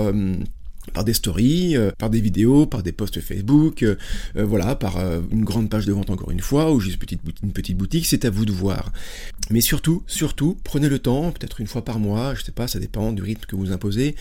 par 0.94 1.04
des 1.04 1.13
stories, 1.13 1.75
euh, 1.75 1.92
par 1.98 2.10
des 2.10 2.22
vidéos, 2.22 2.65
par 2.65 2.84
des 2.84 2.92
posts 2.92 3.20
Facebook, 3.22 3.84
euh, 3.84 3.96
euh, 4.38 4.46
voilà, 4.46 4.75
par 4.75 4.98
une 5.32 5.44
grande 5.44 5.70
page 5.70 5.86
de 5.86 5.94
vente 5.94 6.10
encore 6.10 6.32
une 6.32 6.39
fois, 6.39 6.72
ou 6.72 6.80
juste 6.80 7.00
une 7.44 7.51
petite, 7.51 7.77
boutique, 7.77 8.06
c'est 8.06 8.25
à 8.25 8.30
vous 8.30 8.46
de 8.46 8.51
voir. 8.51 8.92
Mais 9.50 9.62
surtout, 9.62 10.04
surtout, 10.08 10.58
prenez 10.63 10.89
le 10.89 11.00
temps, 11.00 11.32
peut-être 11.32 11.62
une 11.62 11.68
fois 11.68 11.84
par 11.84 12.00
mois, 12.00 12.36
je 12.36 12.44
sais 12.44 12.51
pas, 12.51 12.68
ça 12.68 12.80
dépend 12.80 13.12
du 13.12 13.22
rythme 13.22 13.46
que 13.46 13.56
vous 13.56 13.72
imposez 13.72 14.15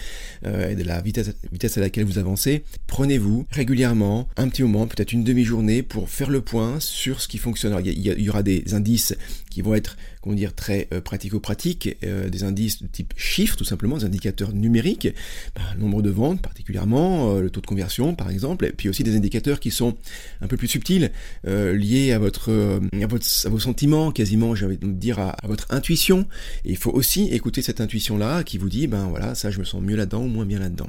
et 0.44 0.74
de 0.74 0.82
la 0.82 1.00
vitesse 1.00 1.76
à 1.76 1.80
laquelle 1.80 2.04
vous 2.04 2.18
avancez. 2.18 2.64
Prenez-vous 2.86 3.46
régulièrement 3.50 4.28
un 4.36 4.48
petit 4.48 4.62
moment, 4.62 4.86
peut-être 4.86 5.12
une 5.12 5.24
demi-journée, 5.24 5.82
pour 5.82 6.08
faire 6.08 6.30
le 6.30 6.40
point 6.40 6.80
sur 6.80 7.20
ce 7.20 7.28
qui 7.28 7.38
fonctionne. 7.38 7.76
il 7.84 8.22
y, 8.22 8.28
aura 8.28 8.42
des 8.42 8.74
indices 8.74 9.14
qui 9.54 9.62
vont 9.62 9.74
être, 9.74 9.96
comment 10.20 10.36
dire, 10.36 10.54
très 10.54 10.88
pratico-pratiques, 11.04 11.96
des 12.02 12.44
indices 12.44 12.82
de 12.82 12.88
type 12.88 13.14
chiffres, 13.16 13.56
tout 13.56 13.64
simplement, 13.64 13.98
des 13.98 14.04
indicateurs 14.04 14.52
numériques, 14.52 15.08
bah, 15.54 15.62
nombre 15.78 16.02
de 16.02 16.10
ventes, 16.10 16.42
particulièrement, 16.42 17.34
euh, 17.34 17.40
le 17.40 17.50
taux 17.50 17.60
de 17.60 17.66
conversion 17.66 18.14
par 18.14 18.30
exemple, 18.30 18.66
et 18.66 18.72
puis 18.72 18.88
aussi 18.88 19.02
des 19.02 19.16
indicateurs 19.16 19.60
qui 19.60 19.70
sont 19.70 19.96
un 20.40 20.46
peu 20.46 20.56
plus 20.56 20.68
subtils, 20.68 21.10
euh, 21.46 21.74
liés 21.74 22.12
à 22.12 22.18
votre, 22.18 22.50
euh, 22.50 22.80
à 23.00 23.06
votre, 23.06 23.26
à 23.44 23.48
vos 23.48 23.58
sentiments, 23.58 24.10
quasiment, 24.10 24.54
j'ai 24.54 24.66
envie 24.66 24.78
de 24.78 24.86
dire, 24.86 25.18
à, 25.18 25.36
votre 25.44 25.66
intuition. 25.70 26.26
Et 26.64 26.70
il 26.70 26.76
faut 26.76 26.90
aussi 26.90 27.28
écouter 27.28 27.62
cette 27.62 27.80
intuition-là 27.80 28.42
qui 28.42 28.58
vous 28.58 28.68
dit, 28.68 28.86
ben 28.86 29.06
voilà, 29.08 29.34
ça 29.34 29.50
je 29.50 29.58
me 29.58 29.64
sens 29.64 29.82
mieux 29.82 29.96
là-dedans 29.96 30.22
ou 30.22 30.28
moins 30.28 30.46
bien 30.46 30.58
là-dedans. 30.58 30.88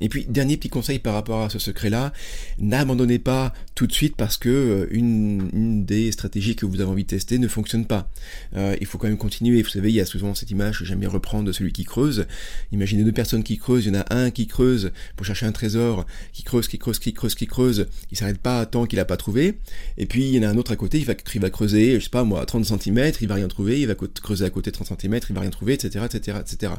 Et 0.00 0.08
puis, 0.08 0.26
dernier 0.28 0.56
petit 0.56 0.68
conseil 0.68 0.98
par 0.98 1.14
rapport 1.14 1.42
à 1.42 1.50
ce 1.50 1.58
secret-là, 1.58 2.12
n'abandonnez 2.58 3.18
pas 3.18 3.52
tout 3.74 3.86
de 3.86 3.92
suite 3.92 4.16
parce 4.16 4.36
que 4.36 4.88
une, 4.90 5.48
une, 5.52 5.84
des 5.84 6.12
stratégies 6.12 6.56
que 6.56 6.66
vous 6.66 6.80
avez 6.80 6.90
envie 6.90 7.04
de 7.04 7.08
tester 7.08 7.38
ne 7.38 7.48
fonctionne 7.48 7.86
pas. 7.86 8.05
Il 8.54 8.86
faut 8.86 8.98
quand 8.98 9.08
même 9.08 9.16
continuer. 9.16 9.62
Vous 9.62 9.68
savez, 9.68 9.90
il 9.90 9.94
y 9.94 10.00
a 10.00 10.06
souvent 10.06 10.34
cette 10.34 10.50
image 10.50 10.78
que 10.78 10.84
j'aime 10.84 11.00
bien 11.00 11.08
reprendre 11.08 11.44
de 11.44 11.52
celui 11.52 11.72
qui 11.72 11.84
creuse. 11.84 12.26
Imaginez 12.72 13.04
deux 13.04 13.12
personnes 13.12 13.42
qui 13.42 13.58
creusent, 13.58 13.86
il 13.86 13.94
y 13.94 13.96
en 13.96 14.00
a 14.00 14.14
un 14.14 14.30
qui 14.30 14.46
creuse 14.46 14.92
pour 15.16 15.26
chercher 15.26 15.46
un 15.46 15.52
trésor, 15.52 16.06
qui 16.32 16.42
creuse, 16.42 16.68
qui 16.68 16.78
creuse, 16.78 16.98
qui 16.98 17.12
creuse, 17.12 17.34
qui 17.34 17.46
creuse, 17.46 17.86
il 18.10 18.16
s'arrête 18.16 18.38
pas 18.38 18.66
tant 18.66 18.86
qu'il 18.86 19.00
a 19.00 19.04
pas 19.04 19.16
trouvé. 19.16 19.58
Et 19.98 20.06
puis 20.06 20.28
il 20.28 20.34
y 20.34 20.38
en 20.38 20.48
a 20.48 20.50
un 20.50 20.56
autre 20.56 20.72
à 20.72 20.76
côté, 20.76 20.98
il 20.98 21.04
va, 21.04 21.50
creuser, 21.50 21.98
je 21.98 22.04
sais 22.04 22.10
pas 22.10 22.24
moi, 22.24 22.44
30 22.44 22.64
cm, 22.64 23.12
il 23.20 23.28
va 23.28 23.34
rien 23.34 23.48
trouver, 23.48 23.80
il 23.80 23.86
va 23.86 23.94
creuser 23.94 24.44
à 24.44 24.50
côté 24.50 24.72
30 24.72 25.00
cm, 25.00 25.20
il 25.28 25.34
va 25.34 25.40
rien 25.40 25.50
trouver, 25.50 25.74
etc., 25.74 26.04
etc., 26.04 26.38
etc. 26.40 26.72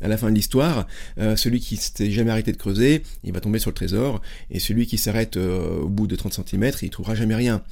À 0.00 0.08
la 0.08 0.16
fin 0.16 0.30
de 0.30 0.34
l'histoire, 0.34 0.86
euh, 1.18 1.36
celui 1.36 1.60
qui 1.60 1.76
s'était 1.76 2.10
jamais 2.10 2.30
arrêté 2.30 2.52
de 2.52 2.56
creuser, 2.56 3.02
il 3.24 3.32
va 3.32 3.40
tomber 3.40 3.58
sur 3.58 3.70
le 3.70 3.74
trésor, 3.74 4.20
et 4.50 4.60
celui 4.60 4.86
qui 4.86 4.98
s'arrête 4.98 5.36
euh, 5.36 5.80
au 5.80 5.88
bout 5.88 6.06
de 6.06 6.16
30 6.16 6.40
cm, 6.46 6.70
il 6.82 6.90
trouvera 6.90 7.14
jamais 7.14 7.34
rien. 7.34 7.62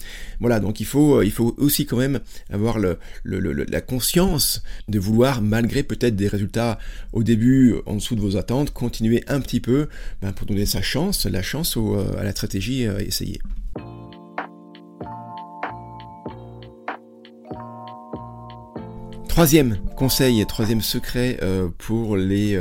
Voilà, 0.41 0.61
donc 0.61 0.81
il 0.81 0.87
faut, 0.87 1.19
euh, 1.19 1.25
il 1.25 1.33
faut 1.33 1.55
aussi 1.59 1.87
quand 1.87 1.97
même 1.97 2.21
avoir 2.50 2.79
le, 2.79 2.98
la 3.25 3.81
conscience 3.81 4.62
de 4.88 4.99
vouloir, 4.99 5.43
malgré 5.43 5.83
peut-être 5.83 6.17
des 6.17 6.28
résultats 6.28 6.78
au 7.12 7.23
début 7.23 7.75
en 7.87 7.95
dessous 7.95 8.14
de 8.14 8.21
vos 8.21 8.37
attentes, 8.37 8.73
continuer 8.73 9.25
un 9.28 9.40
petit 9.40 9.61
peu 9.61 9.88
ben, 10.23 10.33
pour 10.33 10.47
donner 10.47 10.67
sa 10.67 10.83
chance, 10.83 11.26
la 11.26 11.43
chance 11.43 11.76
euh, 11.76 12.19
à 12.19 12.25
la 12.25 12.33
stratégie 12.33 12.87
euh, 12.87 12.99
essayée. 12.99 13.40
Troisième 19.28 19.78
conseil 19.97 20.40
et 20.40 20.47
troisième 20.47 20.81
secret 20.81 21.38
euh, 21.43 21.69
pour, 21.78 22.17
les, 22.17 22.61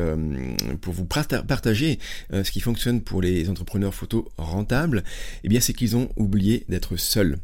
pour 0.79 0.93
vous 0.93 1.05
partager 1.05 1.97
ce 2.31 2.51
qui 2.51 2.59
fonctionne 2.59 3.01
pour 3.01 3.19
les 3.19 3.49
entrepreneurs 3.49 3.95
photo 3.95 4.29
rentables, 4.37 5.03
eh 5.43 5.59
c'est 5.59 5.73
qu'ils 5.73 5.95
ont 5.95 6.09
oublié 6.17 6.65
d'être 6.69 6.95
seuls. 6.95 7.37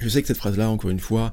Je 0.00 0.08
sais 0.10 0.20
que 0.20 0.28
cette 0.28 0.36
phrase-là, 0.36 0.68
encore 0.68 0.90
une 0.90 1.00
fois, 1.00 1.32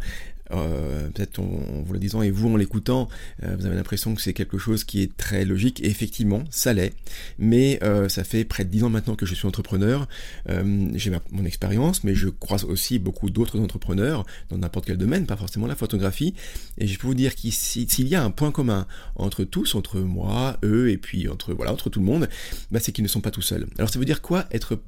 euh, 0.51 1.10
peut-être 1.10 1.39
en, 1.39 1.82
vous 1.84 1.94
le 1.94 2.00
disant 2.00 2.22
et 2.22 2.32
vous 2.32 2.50
en 2.50 2.56
l'écoutant, 2.56 3.10
euh, 3.44 3.56
vous 3.58 3.66
avez 3.66 3.75
l'impression 3.75 4.16
que 4.16 4.22
c'est 4.22 4.34
quelque 4.34 4.58
chose 4.58 4.84
qui 4.84 5.01
est 5.01 5.16
très 5.16 5.46
logique. 5.46 5.82
Et 5.82 5.88
effectivement, 5.88 6.44
ça 6.50 6.74
l'est. 6.74 6.94
Mais 7.38 7.80
euh, 7.84 8.10
ça 8.10 8.24
fait 8.24 8.46
près 8.46 8.66
de 8.66 8.70
10 8.70 8.86
ans 8.86 8.89
maintenant 8.89 9.16
que 9.16 9.25
je 9.25 9.36
suis 9.36 9.48
entrepreneur. 9.48 10.08
J'ai 10.48 11.12
mon 11.32 11.46
expérience, 11.46 12.04
mais 12.04 12.16
je 12.16 12.30
croise 12.30 12.63
aussi 12.63 13.00
beaucoup 13.00 13.30
d'autres 13.30 13.60
entrepreneurs 13.60 14.25
dans 14.50 14.58
n'importe 14.58 14.86
quel 14.86 14.98
domaine, 14.98 15.25
pas 15.25 15.38
forcément 15.38 15.68
la 15.68 15.75
photographie. 15.75 16.34
Et 16.77 16.88
je 16.88 16.98
peux 16.98 17.08
vous 17.08 17.13
dire 17.13 17.36
qu'il 17.36 18.08
y 18.08 18.16
a 18.16 18.24
un 18.24 18.32
point 18.32 18.51
commun 18.51 18.88
entre 19.16 19.44
tous, 19.44 19.75
entre 19.75 20.00
moi, 20.00 20.58
eux, 20.63 20.89
et 20.89 20.98
puis 20.98 21.27
entre 21.27 21.54
voilà, 21.54 21.72
entre 21.74 21.89
tout 21.89 22.00
le 22.00 22.06
monde, 22.06 22.30
bah, 22.72 22.80
c'est 22.82 22.92
qu'ils 22.92 23.04
ne 23.04 23.10
sont 23.10 23.22
pas 23.22 23.32
tout 23.32 23.42
seuls. 23.42 23.68
Alors 23.77 23.89
ça 23.89 24.00
veut 24.00 24.06
dire 24.06 24.22
quoi 24.22 24.46
être 24.51 24.80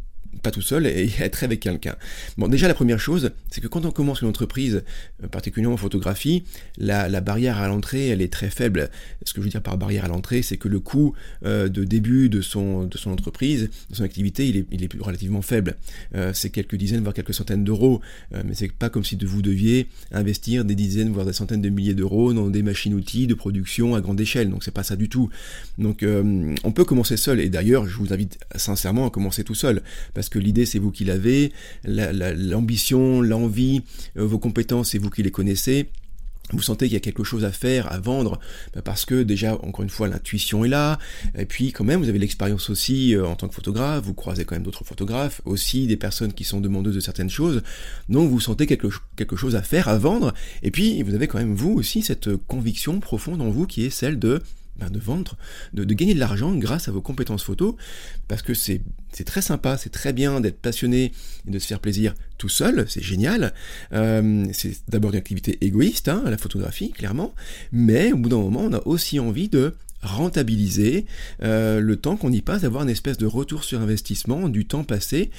pas 0.42 0.52
tout 0.52 0.62
seul 0.62 0.88
et 0.88 1.10
être 1.20 1.44
avec 1.44 1.60
quelqu'un. 1.60 1.96
Bon, 2.38 2.48
déjà 2.48 2.68
la 2.68 2.74
première 2.74 3.00
chose, 3.00 3.32
c'est 3.50 3.62
que 3.62 3.68
quand 3.68 3.86
on 3.86 3.92
commence 3.92 4.22
une 4.22 4.28
entreprise, 4.28 4.84
euh, 5.24 5.28
particulièrement 5.28 5.76
en 5.76 5.78
photographie, 5.78 6.44
la, 6.78 7.08
barrière 7.22 7.58
à 7.58 7.68
l'entrée, 7.68 8.08
elle 8.08 8.22
est 8.22 8.32
très 8.32 8.50
faible. 8.50 8.90
Ce 9.26 9.34
que 9.34 9.42
je 9.42 9.46
veux 9.46 9.50
dire 9.50 9.62
par 9.62 9.78
barrière 9.78 10.06
à 10.06 10.08
l'entrée, 10.08 10.42
c'est 10.42 10.58
que 10.58 10.68
le 10.68 10.80
coût 10.80 11.14
euh, 11.46 11.68
de 11.68 11.84
début 11.84 12.30
de 12.30 12.42
son, 12.42 12.86
de 12.86 12.98
son 12.98 13.12
entreprise, 13.12 13.70
de 13.90 13.96
son 13.96 14.04
activité, 14.04 14.48
il 14.48 14.58
est, 14.58 14.66
il 14.72 15.02
relativement 15.02 15.42
faible. 15.42 15.76
Euh, 16.16 16.32
c'est 16.34 16.50
quelques 16.50 16.76
dizaines, 16.76 17.02
voire 17.02 17.14
quelques 17.14 17.34
centaines 17.34 17.64
d'euros, 17.64 18.02
mais 18.32 18.54
c'est 18.54 18.72
pas 18.72 18.90
comme 18.90 19.04
si 19.04 19.18
vous 19.22 19.42
deviez 19.42 19.88
investir 20.12 20.66
des 20.66 20.76
dizaines, 20.76 21.12
voire 21.12 21.26
des 21.26 21.34
centaines 21.34 21.62
de 21.62 21.70
milliers 21.70 21.94
d'euros 21.94 22.34
dans 22.34 22.50
des 22.50 22.64
machines-outils 22.64 23.28
de 23.28 23.34
production 23.34 23.96
à 23.96 24.02
grande 24.02 24.20
échelle. 24.22 24.50
Donc 24.50 24.64
c'est 24.64 24.72
pas 24.74 24.84
ça 24.84 24.96
du 24.96 25.10
tout. 25.10 25.30
Donc 25.78 26.04
on 26.04 26.72
peut 26.72 26.86
commencer 26.86 27.18
seul, 27.18 27.40
et 27.40 27.50
d'ailleurs 27.50 27.86
je 27.88 27.98
vous 27.98 28.14
invite 28.14 28.40
sincèrement 28.56 29.08
à 29.08 29.10
commencer 29.10 29.44
tout 29.44 29.56
seul 29.56 29.82
parce 30.20 30.28
que 30.28 30.38
l'idée 30.38 30.66
c'est 30.66 30.80
vous 30.80 30.92
qui 30.92 31.06
l'avez, 31.06 31.54
l'ambition, 31.86 33.22
l'envie, 33.22 33.84
euh, 34.18 34.26
vos 34.26 34.38
compétences 34.38 34.90
c'est 34.90 34.98
vous 34.98 35.10
qui 35.10 35.24
les 35.24 35.32
connaissez. 35.32 35.92
vous 36.52 36.62
sentez 36.62 36.88
qu'il 36.88 36.96
y 36.96 36.98
a 36.98 37.00
quelque 37.00 37.24
chose 37.24 37.46
à 37.46 37.54
faire, 37.54 37.90
à 37.90 38.00
vendre, 38.00 38.38
bah, 38.74 38.82
parce 38.82 39.06
que 39.06 39.24
déjà, 39.24 39.54
encore 39.64 39.84
une 39.84 39.90
fois, 39.90 40.10
l'intuition 40.10 40.66
est 40.66 40.68
là, 40.68 41.00
et 41.38 41.46
puis 41.46 41.72
quand 41.72 41.86
même, 41.86 42.02
vous 42.02 42.10
avez 42.10 42.20
l'expérience 42.20 42.70
aussi 42.70 43.16
euh, 43.16 43.26
en 43.26 43.38
tant 43.38 43.48
que 43.48 43.56
photographe, 43.56 44.04
vous 44.04 44.14
croisez 44.14 44.44
quand 44.44 44.56
même 44.56 44.64
d'autres 44.64 44.84
photographes, 44.84 45.40
aussi 45.46 45.88
des 45.88 45.96
personnes 45.96 46.34
qui 46.34 46.44
sont 46.44 46.60
demandeuses 46.60 46.96
de 46.96 47.00
certaines 47.00 47.30
choses, 47.30 47.62
donc 48.10 48.30
vous 48.30 48.42
sentez 48.42 48.66
quelque, 48.68 48.88
quelque 49.16 49.38
chose 49.38 49.56
à 49.56 49.62
faire, 49.62 49.88
à 49.88 49.98
vendre, 49.98 50.34
et 50.64 50.72
puis 50.72 51.02
vous 51.02 51.16
avez 51.16 51.28
quand 51.28 51.40
même 51.40 51.56
vous 51.56 51.72
aussi 51.72 52.02
cette 52.02 52.36
conviction 52.36 53.00
profonde 53.00 53.42
en 53.42 53.52
vous 53.52 53.68
qui 53.68 53.86
est 53.86 53.90
celle 53.90 54.20
de 54.20 54.42
ben, 54.80 54.90
de 54.90 55.00
vendre, 55.00 55.38
de, 55.74 55.84
gagner 55.94 56.14
de 56.14 56.20
l'argent 56.20 56.56
grâce 56.56 56.88
à 56.88 56.92
vos 56.92 57.02
compétences 57.02 57.44
photo, 57.44 57.78
parce 58.28 58.42
que 58.42 58.54
c'est 58.54 58.82
très 59.26 59.42
sympa, 59.42 59.78
c'est 59.78 59.90
très 59.90 60.14
bien 60.14 60.40
d'être 60.40 60.60
passionné 60.60 61.12
et 61.48 61.52
de 61.52 61.60
se 61.60 61.68
faire 61.68 61.80
plaisir 61.80 62.16
tout 62.38 62.50
seul, 62.50 62.86
c'est 62.88 63.04
génial. 63.04 63.54
Euh, 63.94 64.46
c'est 64.54 64.78
d'abord 64.88 65.12
une 65.12 65.18
activité 65.18 65.58
égoïste, 65.62 66.08
hein, 66.08 66.24
la 66.26 66.38
photographie, 66.38 66.92
clairement, 66.92 67.34
mais 67.72 68.14
au 68.14 68.18
bout 68.18 68.30
d'un 68.30 68.38
moment, 68.38 68.62
on 68.62 68.74
a 68.74 68.82
aussi 68.86 69.20
envie 69.20 69.50
de 69.50 69.76
rentabiliser 70.02 71.06
euh, 71.44 71.80
le 71.80 71.96
temps 71.98 72.16
qu'on 72.16 72.32
y 72.32 72.42
passe, 72.42 72.62
d'avoir 72.62 72.84
une 72.84 72.90
espèce 72.90 73.18
de 73.18 73.26
retour 73.26 73.64
sur 73.64 73.82
investissement 73.82 74.50
du 74.50 74.66
temps 74.66 74.84
passé 74.84 75.30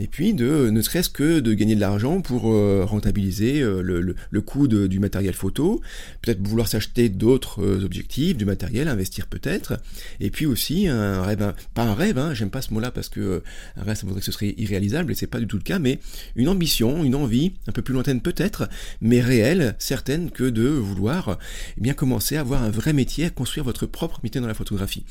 et 0.00 0.08
puis 0.08 0.34
de 0.34 0.70
ne 0.70 0.82
serait-ce 0.82 1.08
que 1.08 1.38
de 1.38 1.54
gagner 1.54 1.76
de 1.76 1.80
l'argent 1.80 2.20
pour 2.20 2.52
euh, 2.52 2.84
rentabiliser 2.84 3.60
euh, 3.60 3.80
le, 3.80 4.16
le, 4.30 4.40
coût 4.40 4.66
du 4.66 4.98
matériel 4.98 5.34
photo, 5.34 5.80
peut-être 6.20 6.46
vouloir 6.46 6.66
s'acheter 6.66 7.08
d'autres 7.08 7.64
objectifs, 7.84 8.36
du 8.36 8.44
matériel, 8.44 8.88
investir 8.88 9.26
peut-être, 9.26 9.80
et 10.20 10.30
puis 10.30 10.46
aussi 10.46 10.88
un 10.88 11.22
rêve, 11.22 11.54
pas 11.74 11.84
un 11.84 11.94
rêve, 11.94 12.18
hein, 12.18 12.34
j'aime 12.34 12.50
pas 12.50 12.60
ce 12.60 12.74
mot-là 12.74 12.90
parce 12.90 13.08
que 13.08 13.42
un 13.76 13.82
rêve 13.82 13.96
ça 13.96 14.06
voudrait 14.06 14.20
que 14.20 14.26
ce 14.26 14.32
serait 14.32 14.54
irréalisable 14.58 15.12
et 15.12 15.14
c'est 15.14 15.28
pas 15.28 15.38
du 15.38 15.46
tout 15.46 15.56
le 15.56 15.62
cas, 15.62 15.78
mais 15.78 16.00
une 16.34 16.48
ambition, 16.48 17.04
une 17.04 17.14
envie, 17.14 17.52
un 17.68 17.72
peu 17.72 17.82
plus 17.82 17.94
lointaine 17.94 18.20
peut-être, 18.20 18.68
mais 19.00 19.20
réelle, 19.20 19.76
certaine 19.78 20.30
que 20.30 20.44
de 20.44 20.66
vouloir 20.66 21.38
eh 21.78 21.80
bien 21.80 21.94
commencer 21.94 22.36
à 22.36 22.40
avoir 22.40 22.62
un 22.62 22.70
vrai 22.70 22.92
métier, 22.92 23.26
à 23.26 23.30
construire 23.30 23.64
votre 23.64 23.86
propre 23.94 24.20
métier 24.22 24.40
dans 24.40 24.46
la 24.46 24.54
photographie. 24.54 25.04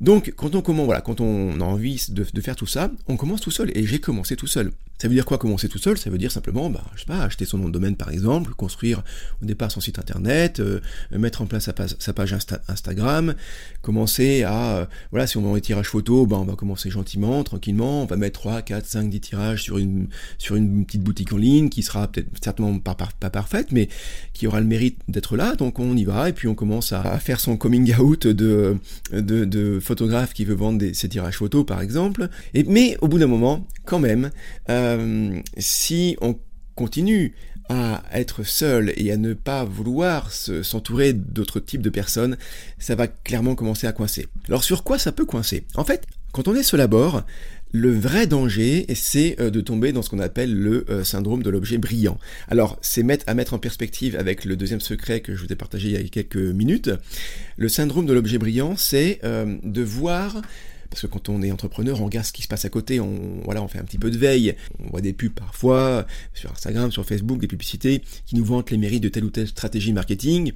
Donc, 0.00 0.32
quand 0.36 0.54
on 0.54 0.62
commence, 0.62 0.86
voilà, 0.86 1.02
quand 1.02 1.20
on 1.20 1.60
a 1.60 1.64
envie 1.64 2.02
de, 2.08 2.24
de, 2.32 2.40
faire 2.40 2.56
tout 2.56 2.66
ça, 2.66 2.90
on 3.08 3.16
commence 3.16 3.42
tout 3.42 3.50
seul. 3.50 3.70
Et 3.76 3.86
j'ai 3.86 4.00
commencé 4.00 4.36
tout 4.36 4.46
seul. 4.46 4.72
Ça 4.98 5.08
veut 5.08 5.14
dire 5.14 5.24
quoi 5.24 5.36
commencer 5.36 5.68
tout 5.68 5.78
seul? 5.78 5.98
Ça 5.98 6.10
veut 6.10 6.18
dire 6.18 6.30
simplement, 6.30 6.70
bah, 6.70 6.84
je 6.94 7.00
sais 7.00 7.06
pas, 7.06 7.22
acheter 7.22 7.44
son 7.44 7.58
nom 7.58 7.66
de 7.66 7.72
domaine 7.72 7.96
par 7.96 8.10
exemple, 8.10 8.52
construire 8.54 9.02
au 9.42 9.46
départ 9.46 9.70
son 9.70 9.80
site 9.80 9.98
internet, 9.98 10.60
euh, 10.60 10.80
mettre 11.10 11.42
en 11.42 11.46
place 11.46 11.68
sa 11.98 12.12
page, 12.12 12.36
Instagram, 12.68 13.34
commencer 13.80 14.44
à, 14.44 14.76
euh, 14.76 14.86
voilà, 15.10 15.26
si 15.26 15.36
on 15.38 15.50
a 15.50 15.54
des 15.56 15.60
tirages 15.60 15.88
photo, 15.88 16.26
bah, 16.26 16.36
on 16.38 16.44
va 16.44 16.54
commencer 16.54 16.88
gentiment, 16.88 17.42
tranquillement, 17.42 18.02
on 18.02 18.06
va 18.06 18.16
mettre 18.16 18.40
3, 18.40 18.62
4, 18.62 18.86
5, 18.86 19.10
10 19.10 19.20
tirages 19.20 19.62
sur 19.62 19.78
une, 19.78 20.06
sur 20.38 20.54
une 20.54 20.84
petite 20.84 21.02
boutique 21.02 21.32
en 21.32 21.36
ligne 21.36 21.68
qui 21.68 21.82
sera 21.82 22.06
peut-être 22.06 22.28
certainement 22.42 22.78
pas, 22.78 22.94
parfaite, 22.94 23.72
mais 23.72 23.88
qui 24.32 24.46
aura 24.46 24.60
le 24.60 24.66
mérite 24.66 24.98
d'être 25.08 25.36
là, 25.36 25.56
donc 25.56 25.78
on 25.80 25.96
y 25.96 26.04
va, 26.04 26.28
et 26.28 26.32
puis 26.32 26.46
on 26.46 26.54
commence 26.54 26.92
à, 26.92 27.18
faire 27.18 27.40
son 27.40 27.56
coming 27.56 27.92
out 27.96 28.26
de, 28.26 28.76
de, 29.12 29.80
photographe 29.80 30.32
qui 30.32 30.44
veut 30.44 30.54
vendre 30.54 30.84
ses 30.92 31.08
tirages 31.08 31.36
photo 31.36 31.64
par 31.64 31.80
exemple, 31.80 32.28
et, 32.54 32.62
mais 32.64 32.96
au 33.00 33.08
bout 33.08 33.18
d'un 33.18 33.26
moment, 33.26 33.66
quand 33.84 33.98
même, 33.98 34.30
euh, 34.70 34.81
euh, 34.82 35.40
si 35.58 36.16
on 36.20 36.38
continue 36.74 37.34
à 37.68 38.02
être 38.12 38.42
seul 38.42 38.92
et 38.96 39.12
à 39.12 39.16
ne 39.16 39.34
pas 39.34 39.64
vouloir 39.64 40.30
s'entourer 40.30 41.12
d'autres 41.12 41.60
types 41.60 41.80
de 41.80 41.90
personnes, 41.90 42.36
ça 42.78 42.94
va 42.94 43.06
clairement 43.06 43.54
commencer 43.54 43.86
à 43.86 43.92
coincer. 43.92 44.26
Alors 44.48 44.64
sur 44.64 44.84
quoi 44.84 44.98
ça 44.98 45.12
peut 45.12 45.24
coincer? 45.24 45.64
En 45.76 45.84
fait, 45.84 46.06
quand 46.32 46.48
on 46.48 46.54
est 46.54 46.62
seul 46.62 46.80
à 46.80 46.86
bord, 46.86 47.22
le 47.70 47.90
vrai 47.90 48.26
danger, 48.26 48.84
c'est 48.94 49.40
euh, 49.40 49.48
de 49.48 49.62
tomber 49.62 49.92
dans 49.92 50.02
ce 50.02 50.10
qu'on 50.10 50.18
appelle 50.18 50.54
le 50.54 50.84
euh, 50.90 51.04
syndrome 51.04 51.42
de 51.42 51.48
l'objet 51.48 51.78
brillant. 51.78 52.18
Alors, 52.48 52.78
c'est 52.82 53.02
à 53.26 53.34
mettre 53.34 53.54
en 53.54 53.58
perspective 53.58 54.16
avec 54.16 54.44
le 54.44 54.56
deuxième 54.56 54.80
secret 54.80 55.20
que 55.20 55.34
je 55.34 55.42
vous 55.42 55.52
ai 55.52 55.56
partagé 55.56 55.88
il 55.88 55.94
y 55.94 55.96
a 55.96 56.08
quelques 56.08 56.36
minutes. 56.36 56.90
Le 57.56 57.68
syndrome 57.70 58.04
de 58.04 58.12
l'objet 58.12 58.36
brillant, 58.36 58.76
c'est 58.76 59.20
de 59.22 59.82
voir 59.82 60.42
parce 60.92 61.02
que 61.02 61.06
quand 61.06 61.30
on 61.30 61.40
est 61.40 61.50
entrepreneur, 61.50 62.00
on 62.02 62.04
regarde 62.04 62.26
ce 62.26 62.32
qui 62.32 62.42
se 62.42 62.48
passe 62.48 62.66
à 62.66 62.68
côté, 62.68 63.00
on, 63.00 63.40
voilà, 63.44 63.62
on 63.62 63.68
fait 63.68 63.78
un 63.78 63.84
petit 63.84 63.98
peu 63.98 64.10
de 64.10 64.18
veille, 64.18 64.54
on 64.78 64.90
voit 64.90 65.00
des 65.00 65.14
pubs 65.14 65.32
parfois 65.32 66.06
sur 66.34 66.52
Instagram, 66.52 66.92
sur 66.92 67.06
Facebook, 67.06 67.38
des 67.38 67.46
publicités 67.46 68.02
qui 68.26 68.36
nous 68.36 68.44
vantent 68.44 68.70
les 68.70 68.76
mérites 68.76 69.02
de 69.02 69.08
telle 69.08 69.24
ou 69.24 69.30
telle 69.30 69.48
stratégie 69.48 69.94
marketing. 69.94 70.52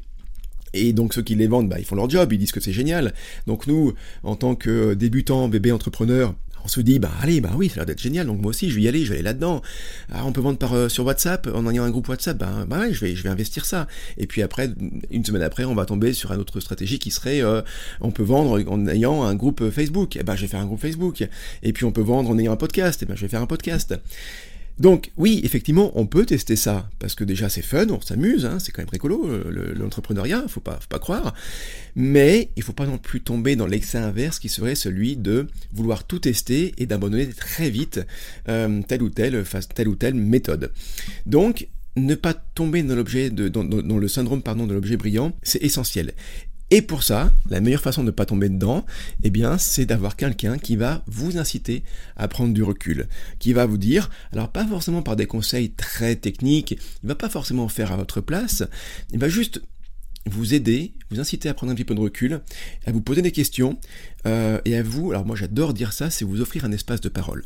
Et 0.75 0.92
donc 0.92 1.14
ceux 1.14 1.22
qui 1.22 1.35
les 1.35 1.46
vendent, 1.46 1.70
bah, 1.70 1.79
ils 1.79 1.87
font 1.87 1.96
leur 1.96 2.11
job, 2.11 2.31
ils 2.35 2.38
disent 2.38 2.53
que 2.53 2.61
c'est 2.61 2.72
génial. 2.72 3.14
Donc 3.46 3.66
nous, 3.66 3.94
en 4.22 4.37
tant 4.37 4.55
que 4.55 4.92
débutants, 4.92 5.49
bébés 5.49 5.72
entrepreneurs, 5.72 6.35
on 6.66 6.68
se 6.68 6.81
dit, 6.81 6.98
bah 6.98 7.12
allez, 7.22 7.40
bah 7.40 7.52
oui, 7.55 7.68
ça 7.68 7.74
a 7.74 7.76
l'air 7.76 7.87
d'être 7.87 8.00
génial, 8.00 8.26
donc 8.26 8.40
moi 8.40 8.50
aussi 8.50 8.70
je 8.70 8.74
vais 8.74 8.83
y 8.83 8.88
aller, 8.88 9.05
je 9.05 9.11
vais 9.11 9.14
aller 9.14 9.22
là-dedans. 9.22 9.62
Ah, 10.12 10.26
on 10.26 10.33
peut 10.33 10.40
vendre 10.40 10.59
par, 10.59 10.74
euh, 10.74 10.88
sur 10.88 11.05
WhatsApp, 11.05 11.48
en 11.55 11.70
ayant 11.70 11.85
un 11.85 11.90
groupe 11.90 12.09
WhatsApp, 12.09 12.38
bah, 12.38 12.64
bah 12.66 12.81
ouais, 12.81 12.92
je 12.92 13.00
vais, 13.00 13.14
je 13.14 13.22
vais 13.22 13.29
investir 13.29 13.64
ça. 13.64 13.87
Et 14.18 14.26
puis 14.26 14.42
après, 14.42 14.70
une 15.12 15.24
semaine 15.24 15.42
après, 15.42 15.64
on 15.64 15.76
va 15.76 15.87
tomber 15.87 16.12
sur 16.12 16.33
une 16.33 16.40
autre 16.40 16.59
stratégie 16.59 16.98
qui 16.98 17.12
serait, 17.12 17.40
euh, 17.40 17.62
on 18.00 18.11
peut 18.11 18.24
vendre 18.24 18.61
en 18.68 18.87
ayant 18.88 19.22
un 19.22 19.37
groupe 19.37 19.70
Facebook, 19.70 20.16
et 20.16 20.20
eh 20.20 20.22
ben 20.24 20.35
je 20.35 20.40
vais 20.40 20.48
faire 20.48 20.61
un 20.61 20.66
groupe 20.66 20.81
Facebook. 20.81 21.24
Et 21.62 21.72
puis 21.72 21.85
on 21.85 21.92
peut 21.92 22.00
vendre 22.00 22.31
en 22.31 22.38
ayant 22.38 22.52
un 22.52 22.57
podcast, 22.57 23.00
et 23.00 23.05
eh 23.05 23.09
ben 23.09 23.14
je 23.14 23.20
vais 23.20 23.29
faire 23.29 23.42
un 23.42 23.46
podcast. 23.46 23.94
Donc 24.79 25.11
oui, 25.17 25.41
effectivement, 25.43 25.91
on 25.95 26.07
peut 26.07 26.27
tester 26.27 26.55
ça, 26.55 26.91
parce 26.99 27.15
que 27.15 27.25
déjà 27.25 27.49
c'est 27.49 27.62
fun, 27.62 27.89
on 27.89 28.01
s'amuse, 28.01 28.45
hein, 28.45 28.59
c'est 28.59 28.73
quand 28.73 28.83
même 28.83 28.91
rigolo, 28.91 29.27
l'entrepreneuriat, 29.75 30.45
faut 30.49 30.61
pas, 30.61 30.79
faut 30.81 30.89
pas 30.89 30.99
croire, 30.99 31.35
mais 31.95 32.51
il 32.57 32.62
faut 32.62 32.75
pas 32.75 32.87
non 32.87 32.99
plus 32.99 33.23
tomber 33.23 33.57
dans 33.57 33.67
l'excès 33.67 33.99
inverse 33.99 34.39
qui 34.39 34.51
serait 34.51 34.75
celui 34.75 35.17
de 35.17 35.47
vouloir 35.73 36.05
tout 36.05 36.19
tester 36.19 36.75
et 36.77 36.85
d'abandonner 36.85 37.27
très 37.29 37.71
vite 37.71 38.01
euh, 38.49 38.83
telle 38.87 39.03
ou 39.03 39.09
telle, 39.09 40.15
méthode. 40.15 40.73
Donc, 41.25 41.69
ne 41.97 42.15
pas 42.15 42.35
tomber 42.35 42.83
dans, 42.83 42.95
le 42.95 44.09
syndrome 44.09 44.43
pardon 44.43 44.67
de 44.67 44.75
l'objet 44.75 44.99
brillant, 44.99 45.33
c'est 45.43 45.62
essentiel. 45.62 46.12
Et 46.70 46.83
pour 46.83 47.05
ça, 47.05 47.33
la 47.48 47.61
meilleure 47.61 47.81
façon 47.81 48.02
de 48.02 48.07
ne 48.07 48.11
pas 48.11 48.26
tomber 48.26 48.48
dedans, 48.48 48.85
eh 49.22 49.31
bien, 49.31 49.57
c'est 49.57 49.87
d'avoir 49.87 50.16
quelqu'un 50.16 50.59
qui 50.59 50.74
va 50.74 51.02
vous 51.07 51.38
inciter 51.38 51.85
à 52.16 52.26
prendre 52.26 52.52
du 52.52 52.62
recul, 52.64 53.07
qui 53.38 53.52
va 53.52 53.66
vous 53.66 53.79
dire, 53.79 54.11
alors 54.33 54.48
pas 54.48 54.66
forcément 54.66 55.02
par 55.02 55.14
des 55.14 55.26
conseils 55.26 55.70
très 55.70 56.16
techniques, 56.16 56.72
il 57.05 57.09
va 57.09 57.14
pas 57.14 57.29
forcément 57.29 57.68
faire 57.68 57.92
à 57.92 57.96
votre 57.96 58.20
place, 58.20 58.64
il 59.12 59.20
va 59.20 59.29
juste 59.29 59.62
vous 60.27 60.55
aider, 60.55 60.93
vous 61.11 61.21
inciter 61.21 61.49
à 61.49 61.55
prendre 61.55 61.73
un 61.73 61.75
petit 61.75 61.85
peu 61.85 61.95
de 61.95 62.01
recul, 62.01 62.41
à 62.87 62.93
vous 62.93 63.01
poser 63.01 63.23
des 63.23 63.31
questions, 63.31 63.79
euh, 64.27 64.61
et 64.65 64.77
à 64.77 64.83
vous, 64.83 65.12
alors 65.12 65.25
moi 65.25 65.37
j'adore 65.37 65.73
dire 65.73 65.93
ça, 65.93 66.11
c'est 66.11 66.25
vous 66.25 66.41
offrir 66.41 66.65
un 66.65 66.73
espace 66.73 67.01
de 67.01 67.09
parole. 67.09 67.45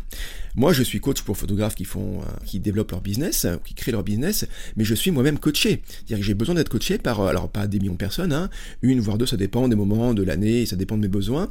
Moi 0.55 0.73
je 0.73 0.83
suis 0.83 0.99
coach 0.99 1.21
pour 1.23 1.37
photographes 1.37 1.75
qui 1.75 1.85
font, 1.85 2.21
euh, 2.21 2.25
qui 2.47 2.59
développent 2.59 2.93
leur 2.93 3.03
business, 3.03 3.47
qui 3.65 3.75
créent 3.75 3.93
leur 3.93 4.03
business, 4.03 4.47
mais 4.77 4.85
je 4.85 4.95
suis 4.95 5.11
moi-même 5.11 5.39
coaché. 5.39 5.83
C'est-à-dire 5.87 6.19
que 6.19 6.25
j'ai 6.25 6.35
besoin 6.35 6.55
d'être 6.55 6.71
coaché 6.71 6.97
par, 6.97 7.21
euh, 7.21 7.29
alors 7.29 7.51
pas 7.51 7.67
des 7.67 7.79
millions 7.79 7.93
de 7.93 7.99
personnes, 7.99 8.33
hein, 8.33 8.49
une 8.81 9.01
voire 9.01 9.19
deux, 9.19 9.27
ça 9.27 9.37
dépend 9.37 9.69
des 9.69 9.77
moments 9.77 10.15
de 10.15 10.23
l'année, 10.23 10.65
ça 10.65 10.77
dépend 10.77 10.97
de 10.97 11.03
mes 11.03 11.09
besoins, 11.09 11.49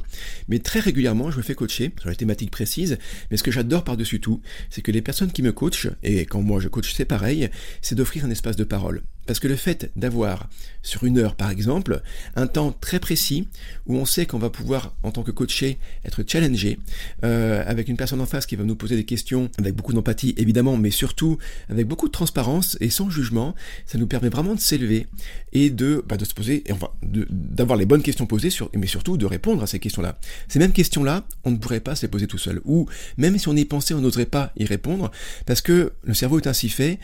mais 0.48 0.58
très 0.58 0.80
régulièrement 0.80 1.30
je 1.30 1.36
me 1.36 1.42
fais 1.42 1.54
coacher 1.54 1.92
sur 2.00 2.10
les 2.10 2.16
thématiques 2.16 2.50
précises. 2.50 2.98
Mais 3.30 3.36
ce 3.36 3.44
que 3.44 3.52
j'adore 3.52 3.84
par-dessus 3.84 4.20
tout, 4.20 4.40
c'est 4.68 4.82
que 4.82 4.90
les 4.90 5.02
personnes 5.02 5.30
qui 5.30 5.42
me 5.42 5.52
coachent, 5.52 5.88
et 6.02 6.26
quand 6.26 6.42
moi 6.42 6.60
je 6.60 6.68
coach 6.68 6.92
c'est 6.92 7.04
pareil, 7.04 7.50
c'est 7.82 7.94
d'offrir 7.94 8.24
un 8.24 8.30
espace 8.30 8.56
de 8.56 8.64
parole. 8.64 9.02
Parce 9.30 9.38
que 9.38 9.46
le 9.46 9.54
fait 9.54 9.92
d'avoir, 9.94 10.48
sur 10.82 11.04
une 11.04 11.16
heure 11.16 11.36
par 11.36 11.52
exemple, 11.52 12.02
un 12.34 12.48
temps 12.48 12.72
très 12.72 12.98
précis 12.98 13.46
où 13.86 13.94
on 13.94 14.04
sait 14.04 14.26
qu'on 14.26 14.40
va 14.40 14.50
pouvoir, 14.50 14.92
en 15.04 15.12
tant 15.12 15.22
que 15.22 15.30
coaché, 15.30 15.78
être 16.04 16.24
challengé, 16.26 16.80
euh, 17.22 17.62
avec 17.64 17.86
une 17.86 17.96
personne 17.96 18.20
en 18.20 18.26
face 18.26 18.44
qui 18.44 18.56
va 18.56 18.64
nous 18.64 18.74
poser 18.74 18.96
des 18.96 19.04
questions 19.04 19.48
avec 19.56 19.76
beaucoup 19.76 19.92
d'empathie 19.92 20.34
évidemment, 20.36 20.76
mais 20.76 20.90
surtout 20.90 21.38
avec 21.68 21.86
beaucoup 21.86 22.08
de 22.08 22.12
transparence 22.12 22.76
et 22.80 22.90
sans 22.90 23.08
jugement, 23.08 23.54
ça 23.86 23.98
nous 23.98 24.08
permet 24.08 24.30
vraiment 24.30 24.56
de 24.56 24.60
s'élever 24.60 25.06
et 25.52 25.70
de, 25.70 26.04
bah, 26.08 26.16
de 26.16 26.24
se 26.24 26.34
poser, 26.34 26.64
et 26.66 26.72
enfin, 26.72 26.88
d'avoir 27.04 27.78
les 27.78 27.86
bonnes 27.86 28.02
questions 28.02 28.26
posées, 28.26 28.50
sur, 28.50 28.68
mais 28.74 28.88
surtout 28.88 29.16
de 29.16 29.26
répondre 29.26 29.62
à 29.62 29.68
ces 29.68 29.78
questions-là. 29.78 30.18
Ces 30.48 30.58
mêmes 30.58 30.72
questions-là, 30.72 31.24
on 31.44 31.52
ne 31.52 31.56
pourrait 31.58 31.78
pas 31.78 31.94
se 31.94 32.02
les 32.02 32.08
poser 32.08 32.26
tout 32.26 32.38
seul. 32.38 32.60
Ou 32.64 32.88
même 33.16 33.38
si 33.38 33.46
on 33.46 33.54
y 33.54 33.64
pensait, 33.64 33.94
on 33.94 34.00
n'oserait 34.00 34.26
pas 34.26 34.52
y 34.56 34.64
répondre, 34.64 35.12
parce 35.46 35.60
que 35.60 35.92
le 36.02 36.14
cerveau 36.14 36.40
est 36.40 36.48
ainsi 36.48 36.68
fait 36.68 36.98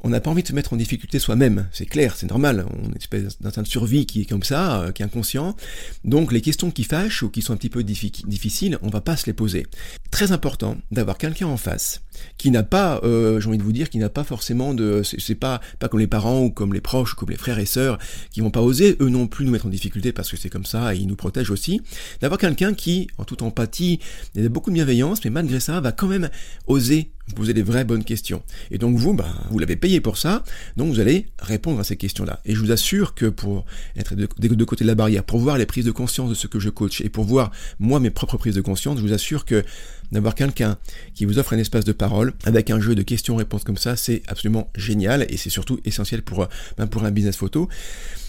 on 0.00 0.10
n'a 0.10 0.20
pas 0.20 0.30
envie 0.30 0.42
de 0.42 0.48
se 0.48 0.52
mettre 0.52 0.72
en 0.72 0.76
difficulté 0.76 1.18
soi-même, 1.18 1.68
c'est 1.72 1.86
clair, 1.86 2.14
c'est 2.16 2.28
normal, 2.28 2.66
on 2.70 2.84
a 2.84 2.86
une 2.86 2.96
espèce 2.96 3.40
d'instinct 3.40 3.62
de 3.62 3.68
survie 3.68 4.06
qui 4.06 4.22
est 4.22 4.24
comme 4.24 4.42
ça, 4.42 4.82
euh, 4.82 4.92
qui 4.92 5.02
est 5.02 5.04
inconscient, 5.04 5.56
donc 6.04 6.32
les 6.32 6.40
questions 6.40 6.70
qui 6.70 6.84
fâchent 6.84 7.22
ou 7.22 7.30
qui 7.30 7.42
sont 7.42 7.52
un 7.52 7.56
petit 7.56 7.70
peu 7.70 7.82
difficiles, 7.82 8.78
on 8.82 8.88
va 8.88 9.00
pas 9.00 9.16
se 9.16 9.26
les 9.26 9.32
poser. 9.32 9.66
Très 10.10 10.32
important 10.32 10.76
d'avoir 10.90 11.18
quelqu'un 11.18 11.46
en 11.46 11.56
face 11.56 12.02
qui 12.36 12.50
n'a 12.50 12.62
pas, 12.62 13.00
euh, 13.04 13.40
j'ai 13.40 13.48
envie 13.48 13.58
de 13.58 13.62
vous 13.62 13.72
dire, 13.72 13.90
qui 13.90 13.98
n'a 13.98 14.08
pas 14.08 14.24
forcément 14.24 14.74
de, 14.74 15.02
c'est 15.02 15.34
pas 15.34 15.60
pas 15.78 15.88
comme 15.88 16.00
les 16.00 16.06
parents 16.06 16.42
ou 16.42 16.50
comme 16.50 16.72
les 16.72 16.80
proches 16.80 17.12
ou 17.12 17.16
comme 17.16 17.30
les 17.30 17.36
frères 17.36 17.58
et 17.58 17.66
sœurs 17.66 17.98
qui 18.30 18.40
vont 18.40 18.50
pas 18.50 18.62
oser 18.62 18.96
eux 19.00 19.08
non 19.08 19.26
plus 19.26 19.44
nous 19.44 19.52
mettre 19.52 19.66
en 19.66 19.70
difficulté 19.70 20.12
parce 20.12 20.30
que 20.30 20.36
c'est 20.36 20.50
comme 20.50 20.64
ça 20.64 20.94
et 20.94 20.98
ils 20.98 21.06
nous 21.06 21.16
protègent 21.16 21.50
aussi. 21.50 21.80
D'avoir 22.20 22.38
quelqu'un 22.38 22.74
qui, 22.74 23.08
en 23.18 23.24
toute 23.24 23.42
empathie, 23.42 24.00
il 24.34 24.44
a 24.44 24.48
beaucoup 24.48 24.70
de 24.70 24.74
bienveillance, 24.74 25.24
mais 25.24 25.30
malgré 25.30 25.60
ça, 25.60 25.80
va 25.80 25.92
quand 25.92 26.08
même 26.08 26.30
oser 26.66 27.10
poser 27.34 27.52
les 27.52 27.62
vraies 27.62 27.84
bonnes 27.84 28.04
questions. 28.04 28.42
Et 28.70 28.78
donc 28.78 28.96
vous, 28.96 29.14
ben, 29.14 29.26
vous 29.50 29.58
l'avez 29.58 29.76
payé 29.76 30.00
pour 30.00 30.18
ça, 30.18 30.44
donc 30.76 30.88
vous 30.88 31.00
allez 31.00 31.26
répondre 31.38 31.80
à 31.80 31.84
ces 31.84 31.96
questions-là. 31.96 32.40
Et 32.44 32.54
je 32.54 32.60
vous 32.60 32.72
assure 32.72 33.14
que 33.14 33.26
pour 33.26 33.64
être 33.96 34.14
de, 34.14 34.26
de, 34.38 34.64
côté 34.64 34.84
de 34.84 34.88
la 34.88 34.94
barrière, 34.94 35.24
pour 35.24 35.38
voir 35.38 35.58
les 35.58 35.66
prises 35.66 35.84
de 35.84 35.90
conscience 35.90 36.30
de 36.30 36.34
ce 36.34 36.46
que 36.46 36.58
je 36.58 36.70
coach 36.70 37.00
et 37.00 37.08
pour 37.08 37.24
voir 37.24 37.50
moi 37.78 38.00
mes 38.00 38.10
propres 38.10 38.36
prises 38.36 38.54
de 38.54 38.60
conscience, 38.60 38.98
je 38.98 39.02
vous 39.02 39.12
assure 39.12 39.44
que 39.44 39.64
d'avoir 40.12 40.34
quelqu'un 40.34 40.78
qui 41.14 41.24
vous 41.24 41.38
offre 41.38 41.52
un 41.52 41.58
espace 41.58 41.84
de 41.84 41.92
parole 41.92 42.32
avec 42.44 42.70
un 42.70 42.80
jeu 42.80 42.94
de 42.94 43.02
questions-réponses 43.02 43.64
comme 43.64 43.76
ça, 43.76 43.96
c'est 43.96 44.22
absolument 44.28 44.70
génial 44.74 45.26
et 45.28 45.36
c'est 45.36 45.50
surtout 45.50 45.80
essentiel 45.84 46.22
pour, 46.22 46.48
ben, 46.76 46.86
pour 46.86 47.04
un 47.04 47.10
business 47.10 47.36
photo. 47.36 47.68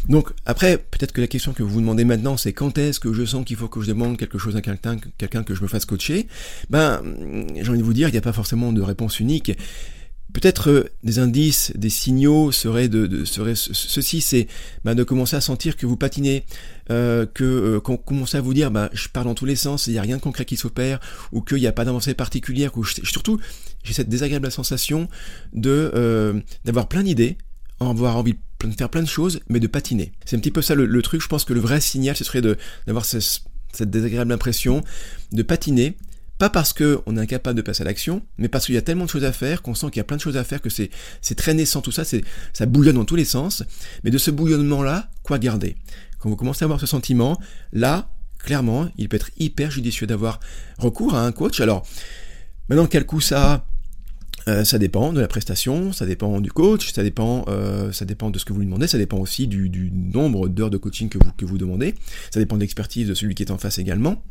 Donc 0.08 0.30
après, 0.46 0.78
peut-être 0.78 1.12
que 1.12 1.22
la 1.22 1.28
question 1.28 1.54
que 1.54 1.64
vous 1.64 1.70
vous 1.70 1.82
demandez 1.82 2.06
maintenant, 2.06 2.38
c'est 2.38 2.54
quand 2.54 2.78
est-ce 2.78 3.00
que 3.00 3.14
je 3.14 3.26
sens 3.26 3.46
qu'il 3.46 3.58
faut 3.58 3.68
que 3.68 3.82
je 3.82 3.88
demande 3.88 4.18
quelque 4.18 4.38
chose 4.38 4.56
à 4.56 4.62
quelqu'un, 4.62 4.98
quelqu'un 5.18 5.44
que 5.44 5.56
je 5.56 5.62
me 5.62 5.68
fasse 5.68 5.86
coacher? 5.86 6.28
Ben, 6.70 7.02
j'ai 7.56 7.70
envie 7.70 7.80
de 7.80 7.84
vous 7.84 7.94
dire, 7.94 8.08
il 8.08 8.12
n'y 8.12 8.18
a 8.18 8.22
pas 8.22 8.34
forcément 8.34 8.72
de 8.72 8.82
réponse 8.82 9.20
unique. 9.20 9.52
Peut-être 10.34 10.70
euh, 10.70 10.90
des 11.04 11.20
indices, 11.20 11.72
des 11.76 11.90
signaux 11.90 12.52
seraient 12.52 12.88
de, 12.88 13.26
ceci, 13.26 14.22
c'est 14.22 14.48
ben, 14.86 14.96
de 14.96 15.04
commencer 15.04 15.36
à 15.36 15.42
sentir 15.42 15.76
que 15.76 15.86
vous 15.86 15.98
patinez, 15.98 16.46
euh, 16.92 17.26
que 17.26 17.44
euh, 17.44 17.80
qu'on 17.80 17.98
commence 17.98 18.36
à 18.36 18.42
vous 18.42 18.54
dire, 18.54 18.72
ben, 18.72 18.90
je 18.94 19.10
parle 19.10 19.28
dans 19.28 19.36
tous 19.36 19.46
les 19.46 19.56
sens, 19.56 19.88
il 19.88 19.94
n'y 19.94 20.00
a 20.00 20.02
rien 20.02 20.18
de 20.18 20.22
concret 20.22 20.46
qui 20.46 20.58
s'opère, 20.58 21.00
ou 21.32 21.42
qu'il 21.42 21.58
n'y 21.58 21.68
a 21.68 21.72
pas 21.72 21.86
d'avancée 21.86 22.14
particulière, 22.14 22.78
ou 22.78 22.84
surtout 22.84 23.40
j'ai 23.84 23.94
cette 23.94 24.10
désagréable 24.10 24.52
sensation 24.52 25.08
de 25.54 25.92
euh, 25.94 26.40
d'avoir 26.66 26.88
plein 26.88 27.04
d'idées, 27.04 27.38
avoir 27.80 28.18
envie 28.18 28.34
de 28.34 28.72
faire 28.76 28.90
plein 28.90 29.04
de 29.04 29.08
choses, 29.08 29.40
mais 29.50 29.60
de 29.60 29.68
patiner. 29.68 30.12
C'est 30.26 30.36
un 30.36 30.40
petit 30.40 30.52
peu 30.52 30.62
ça 30.62 30.76
le, 30.76 31.02
truc. 31.02 31.22
Je 31.22 31.28
pense 31.28 31.46
que 31.46 31.54
le 31.54 31.60
vrai 31.60 31.80
signal, 31.80 32.16
ce 32.16 32.24
serait 32.24 32.42
d'avoir 32.42 33.06
cette 33.06 33.90
désagréable 33.90 34.32
impression 34.32 34.84
de 35.32 35.44
patiner, 35.44 35.96
pas 36.40 36.50
parce 36.50 36.72
qu'on 36.72 37.18
est 37.18 37.20
incapable 37.20 37.58
de 37.58 37.62
passer 37.62 37.82
à 37.82 37.86
l'action, 37.86 38.26
mais 38.38 38.48
parce 38.48 38.66
qu'il 38.66 38.74
y 38.74 38.78
a 38.78 38.82
tellement 38.82 39.04
de 39.04 39.10
choses 39.10 39.26
à 39.26 39.34
faire 39.34 39.62
qu'on 39.62 39.76
sent 39.76 39.88
qu'il 39.88 39.98
y 39.98 40.00
a 40.00 40.06
plein 40.06 40.16
de 40.16 40.22
choses 40.22 40.38
à 40.38 40.46
faire, 40.46 40.62
que 40.62 40.70
c'est 40.70 40.90
très 41.36 41.54
naissant 41.54 41.82
tout 41.82 41.92
ça, 41.92 42.04
ça 42.06 42.66
bouillonne 42.66 42.96
dans 42.96 43.06
tous 43.06 43.18
les 43.18 43.26
sens. 43.26 43.64
Mais 44.04 44.10
de 44.10 44.18
ce 44.18 44.32
bouillonnement-là, 44.32 45.12
quoi 45.22 45.38
garder? 45.38 45.76
Quand 46.18 46.30
vous 46.30 46.38
commencez 46.38 46.64
à 46.64 46.66
avoir 46.66 46.80
ce 46.80 46.88
sentiment, 46.88 47.38
là, 47.74 48.10
clairement, 48.40 48.90
il 48.98 49.10
peut 49.10 49.18
être 49.18 49.32
hyper 49.38 49.70
judicieux 49.70 50.08
d'avoir 50.08 50.40
recours 50.78 51.14
à 51.14 51.26
un 51.26 51.34
coach. 51.34 51.60
Alors, 51.60 51.86
maintenant, 52.70 52.88
quel 52.88 53.06
coup 53.06 53.22
ça 53.22 53.54
a? 53.54 53.66
Euh, 54.48 54.64
ça 54.64 54.80
dépend 54.80 55.12
de 55.12 55.20
la 55.20 55.28
prestation, 55.28 55.92
ça 55.92 56.06
dépend 56.06 56.40
du 56.40 56.52
coach, 56.52 56.94
ça 56.94 57.04
dépend, 57.04 57.44
euh, 57.50 57.92
ça 57.92 58.06
dépend 58.06 58.32
de 58.32 58.40
ce 58.40 58.46
que 58.46 58.54
vous 58.54 58.60
lui 58.60 58.66
demandez, 58.66 58.88
ça 58.88 58.98
dépend 58.98 59.18
aussi 59.18 59.48
du, 59.48 59.70
nombre 59.92 60.48
d'heures 60.48 60.70
de 60.70 60.78
coaching 60.78 61.10
que 61.10 61.46
vous 61.46 61.58
demandez, 61.58 61.94
ça 62.32 62.40
dépend 62.40 62.56
de 62.56 62.62
l'expertise 62.62 63.08
de 63.08 63.14
celui 63.14 63.36
qui 63.36 63.44
est 63.44 63.52
en 63.52 63.58
face 63.58 63.78
également. 63.78 64.24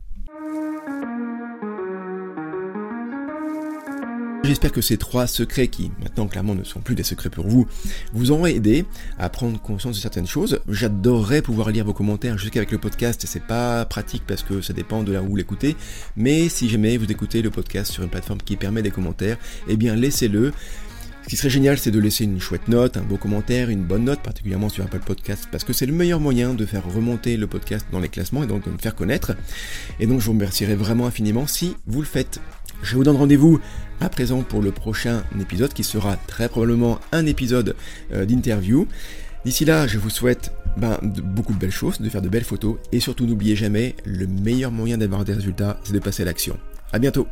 J'espère 4.48 4.72
que 4.72 4.80
ces 4.80 4.96
trois 4.96 5.26
secrets, 5.26 5.68
qui 5.68 5.90
maintenant 6.02 6.26
clairement 6.26 6.54
ne 6.54 6.64
sont 6.64 6.80
plus 6.80 6.94
des 6.94 7.02
secrets 7.02 7.28
pour 7.28 7.46
vous, 7.46 7.66
vous 8.14 8.30
auront 8.30 8.46
aidé 8.46 8.86
à 9.18 9.28
prendre 9.28 9.60
conscience 9.60 9.96
de 9.96 10.00
certaines 10.00 10.26
choses. 10.26 10.60
J'adorerais 10.70 11.42
pouvoir 11.42 11.70
lire 11.70 11.84
vos 11.84 11.92
commentaires 11.92 12.38
jusqu'avec 12.38 12.70
le 12.70 12.78
podcast, 12.78 13.26
c'est 13.28 13.42
pas 13.42 13.84
pratique 13.84 14.22
parce 14.26 14.42
que 14.42 14.62
ça 14.62 14.72
dépend 14.72 15.02
de 15.02 15.12
là 15.12 15.20
où 15.20 15.26
vous 15.26 15.36
l'écoutez, 15.36 15.76
mais 16.16 16.48
si 16.48 16.70
jamais 16.70 16.96
vous 16.96 17.12
écoutez 17.12 17.42
le 17.42 17.50
podcast 17.50 17.92
sur 17.92 18.02
une 18.04 18.08
plateforme 18.08 18.40
qui 18.40 18.56
permet 18.56 18.80
des 18.80 18.90
commentaires, 18.90 19.36
eh 19.68 19.76
bien 19.76 19.94
laissez-le. 19.94 20.54
Ce 21.24 21.28
qui 21.28 21.36
serait 21.36 21.50
génial, 21.50 21.76
c'est 21.76 21.90
de 21.90 21.98
laisser 21.98 22.24
une 22.24 22.40
chouette 22.40 22.68
note, 22.68 22.96
un 22.96 23.02
beau 23.02 23.18
commentaire, 23.18 23.68
une 23.68 23.84
bonne 23.84 24.04
note, 24.04 24.22
particulièrement 24.22 24.70
sur 24.70 24.82
Apple 24.82 25.00
Podcast, 25.00 25.46
parce 25.52 25.62
que 25.62 25.74
c'est 25.74 25.84
le 25.84 25.92
meilleur 25.92 26.20
moyen 26.20 26.54
de 26.54 26.64
faire 26.64 26.90
remonter 26.90 27.36
le 27.36 27.46
podcast 27.46 27.84
dans 27.92 28.00
les 28.00 28.08
classements 28.08 28.44
et 28.44 28.46
donc 28.46 28.64
de 28.64 28.70
me 28.70 28.78
faire 28.78 28.94
connaître. 28.94 29.36
Et 30.00 30.06
donc 30.06 30.20
je 30.20 30.24
vous 30.24 30.32
remercierai 30.32 30.74
vraiment 30.74 31.06
infiniment 31.06 31.46
si 31.46 31.76
vous 31.86 32.00
le 32.00 32.06
faites. 32.06 32.40
Je 32.82 32.94
vous 32.94 33.04
donne 33.04 33.16
rendez-vous 33.16 33.60
à 34.00 34.08
présent 34.08 34.42
pour 34.42 34.62
le 34.62 34.70
prochain 34.70 35.24
épisode 35.40 35.72
qui 35.72 35.82
sera 35.82 36.16
très 36.16 36.48
probablement 36.48 37.00
un 37.12 37.26
épisode 37.26 37.74
euh, 38.12 38.24
d'interview. 38.24 38.86
D'ici 39.44 39.64
là, 39.64 39.86
je 39.86 39.98
vous 39.98 40.10
souhaite 40.10 40.52
ben, 40.76 40.98
beaucoup 41.02 41.52
de 41.52 41.58
belles 41.58 41.70
choses, 41.70 42.00
de 42.00 42.08
faire 42.08 42.22
de 42.22 42.28
belles 42.28 42.44
photos 42.44 42.76
et 42.92 43.00
surtout 43.00 43.26
n'oubliez 43.26 43.56
jamais, 43.56 43.96
le 44.04 44.26
meilleur 44.26 44.70
moyen 44.70 44.98
d'avoir 44.98 45.24
des 45.24 45.32
résultats, 45.32 45.80
c'est 45.82 45.92
de 45.92 45.98
passer 45.98 46.22
à 46.22 46.26
l'action. 46.26 46.56
A 46.92 46.98
bientôt 46.98 47.26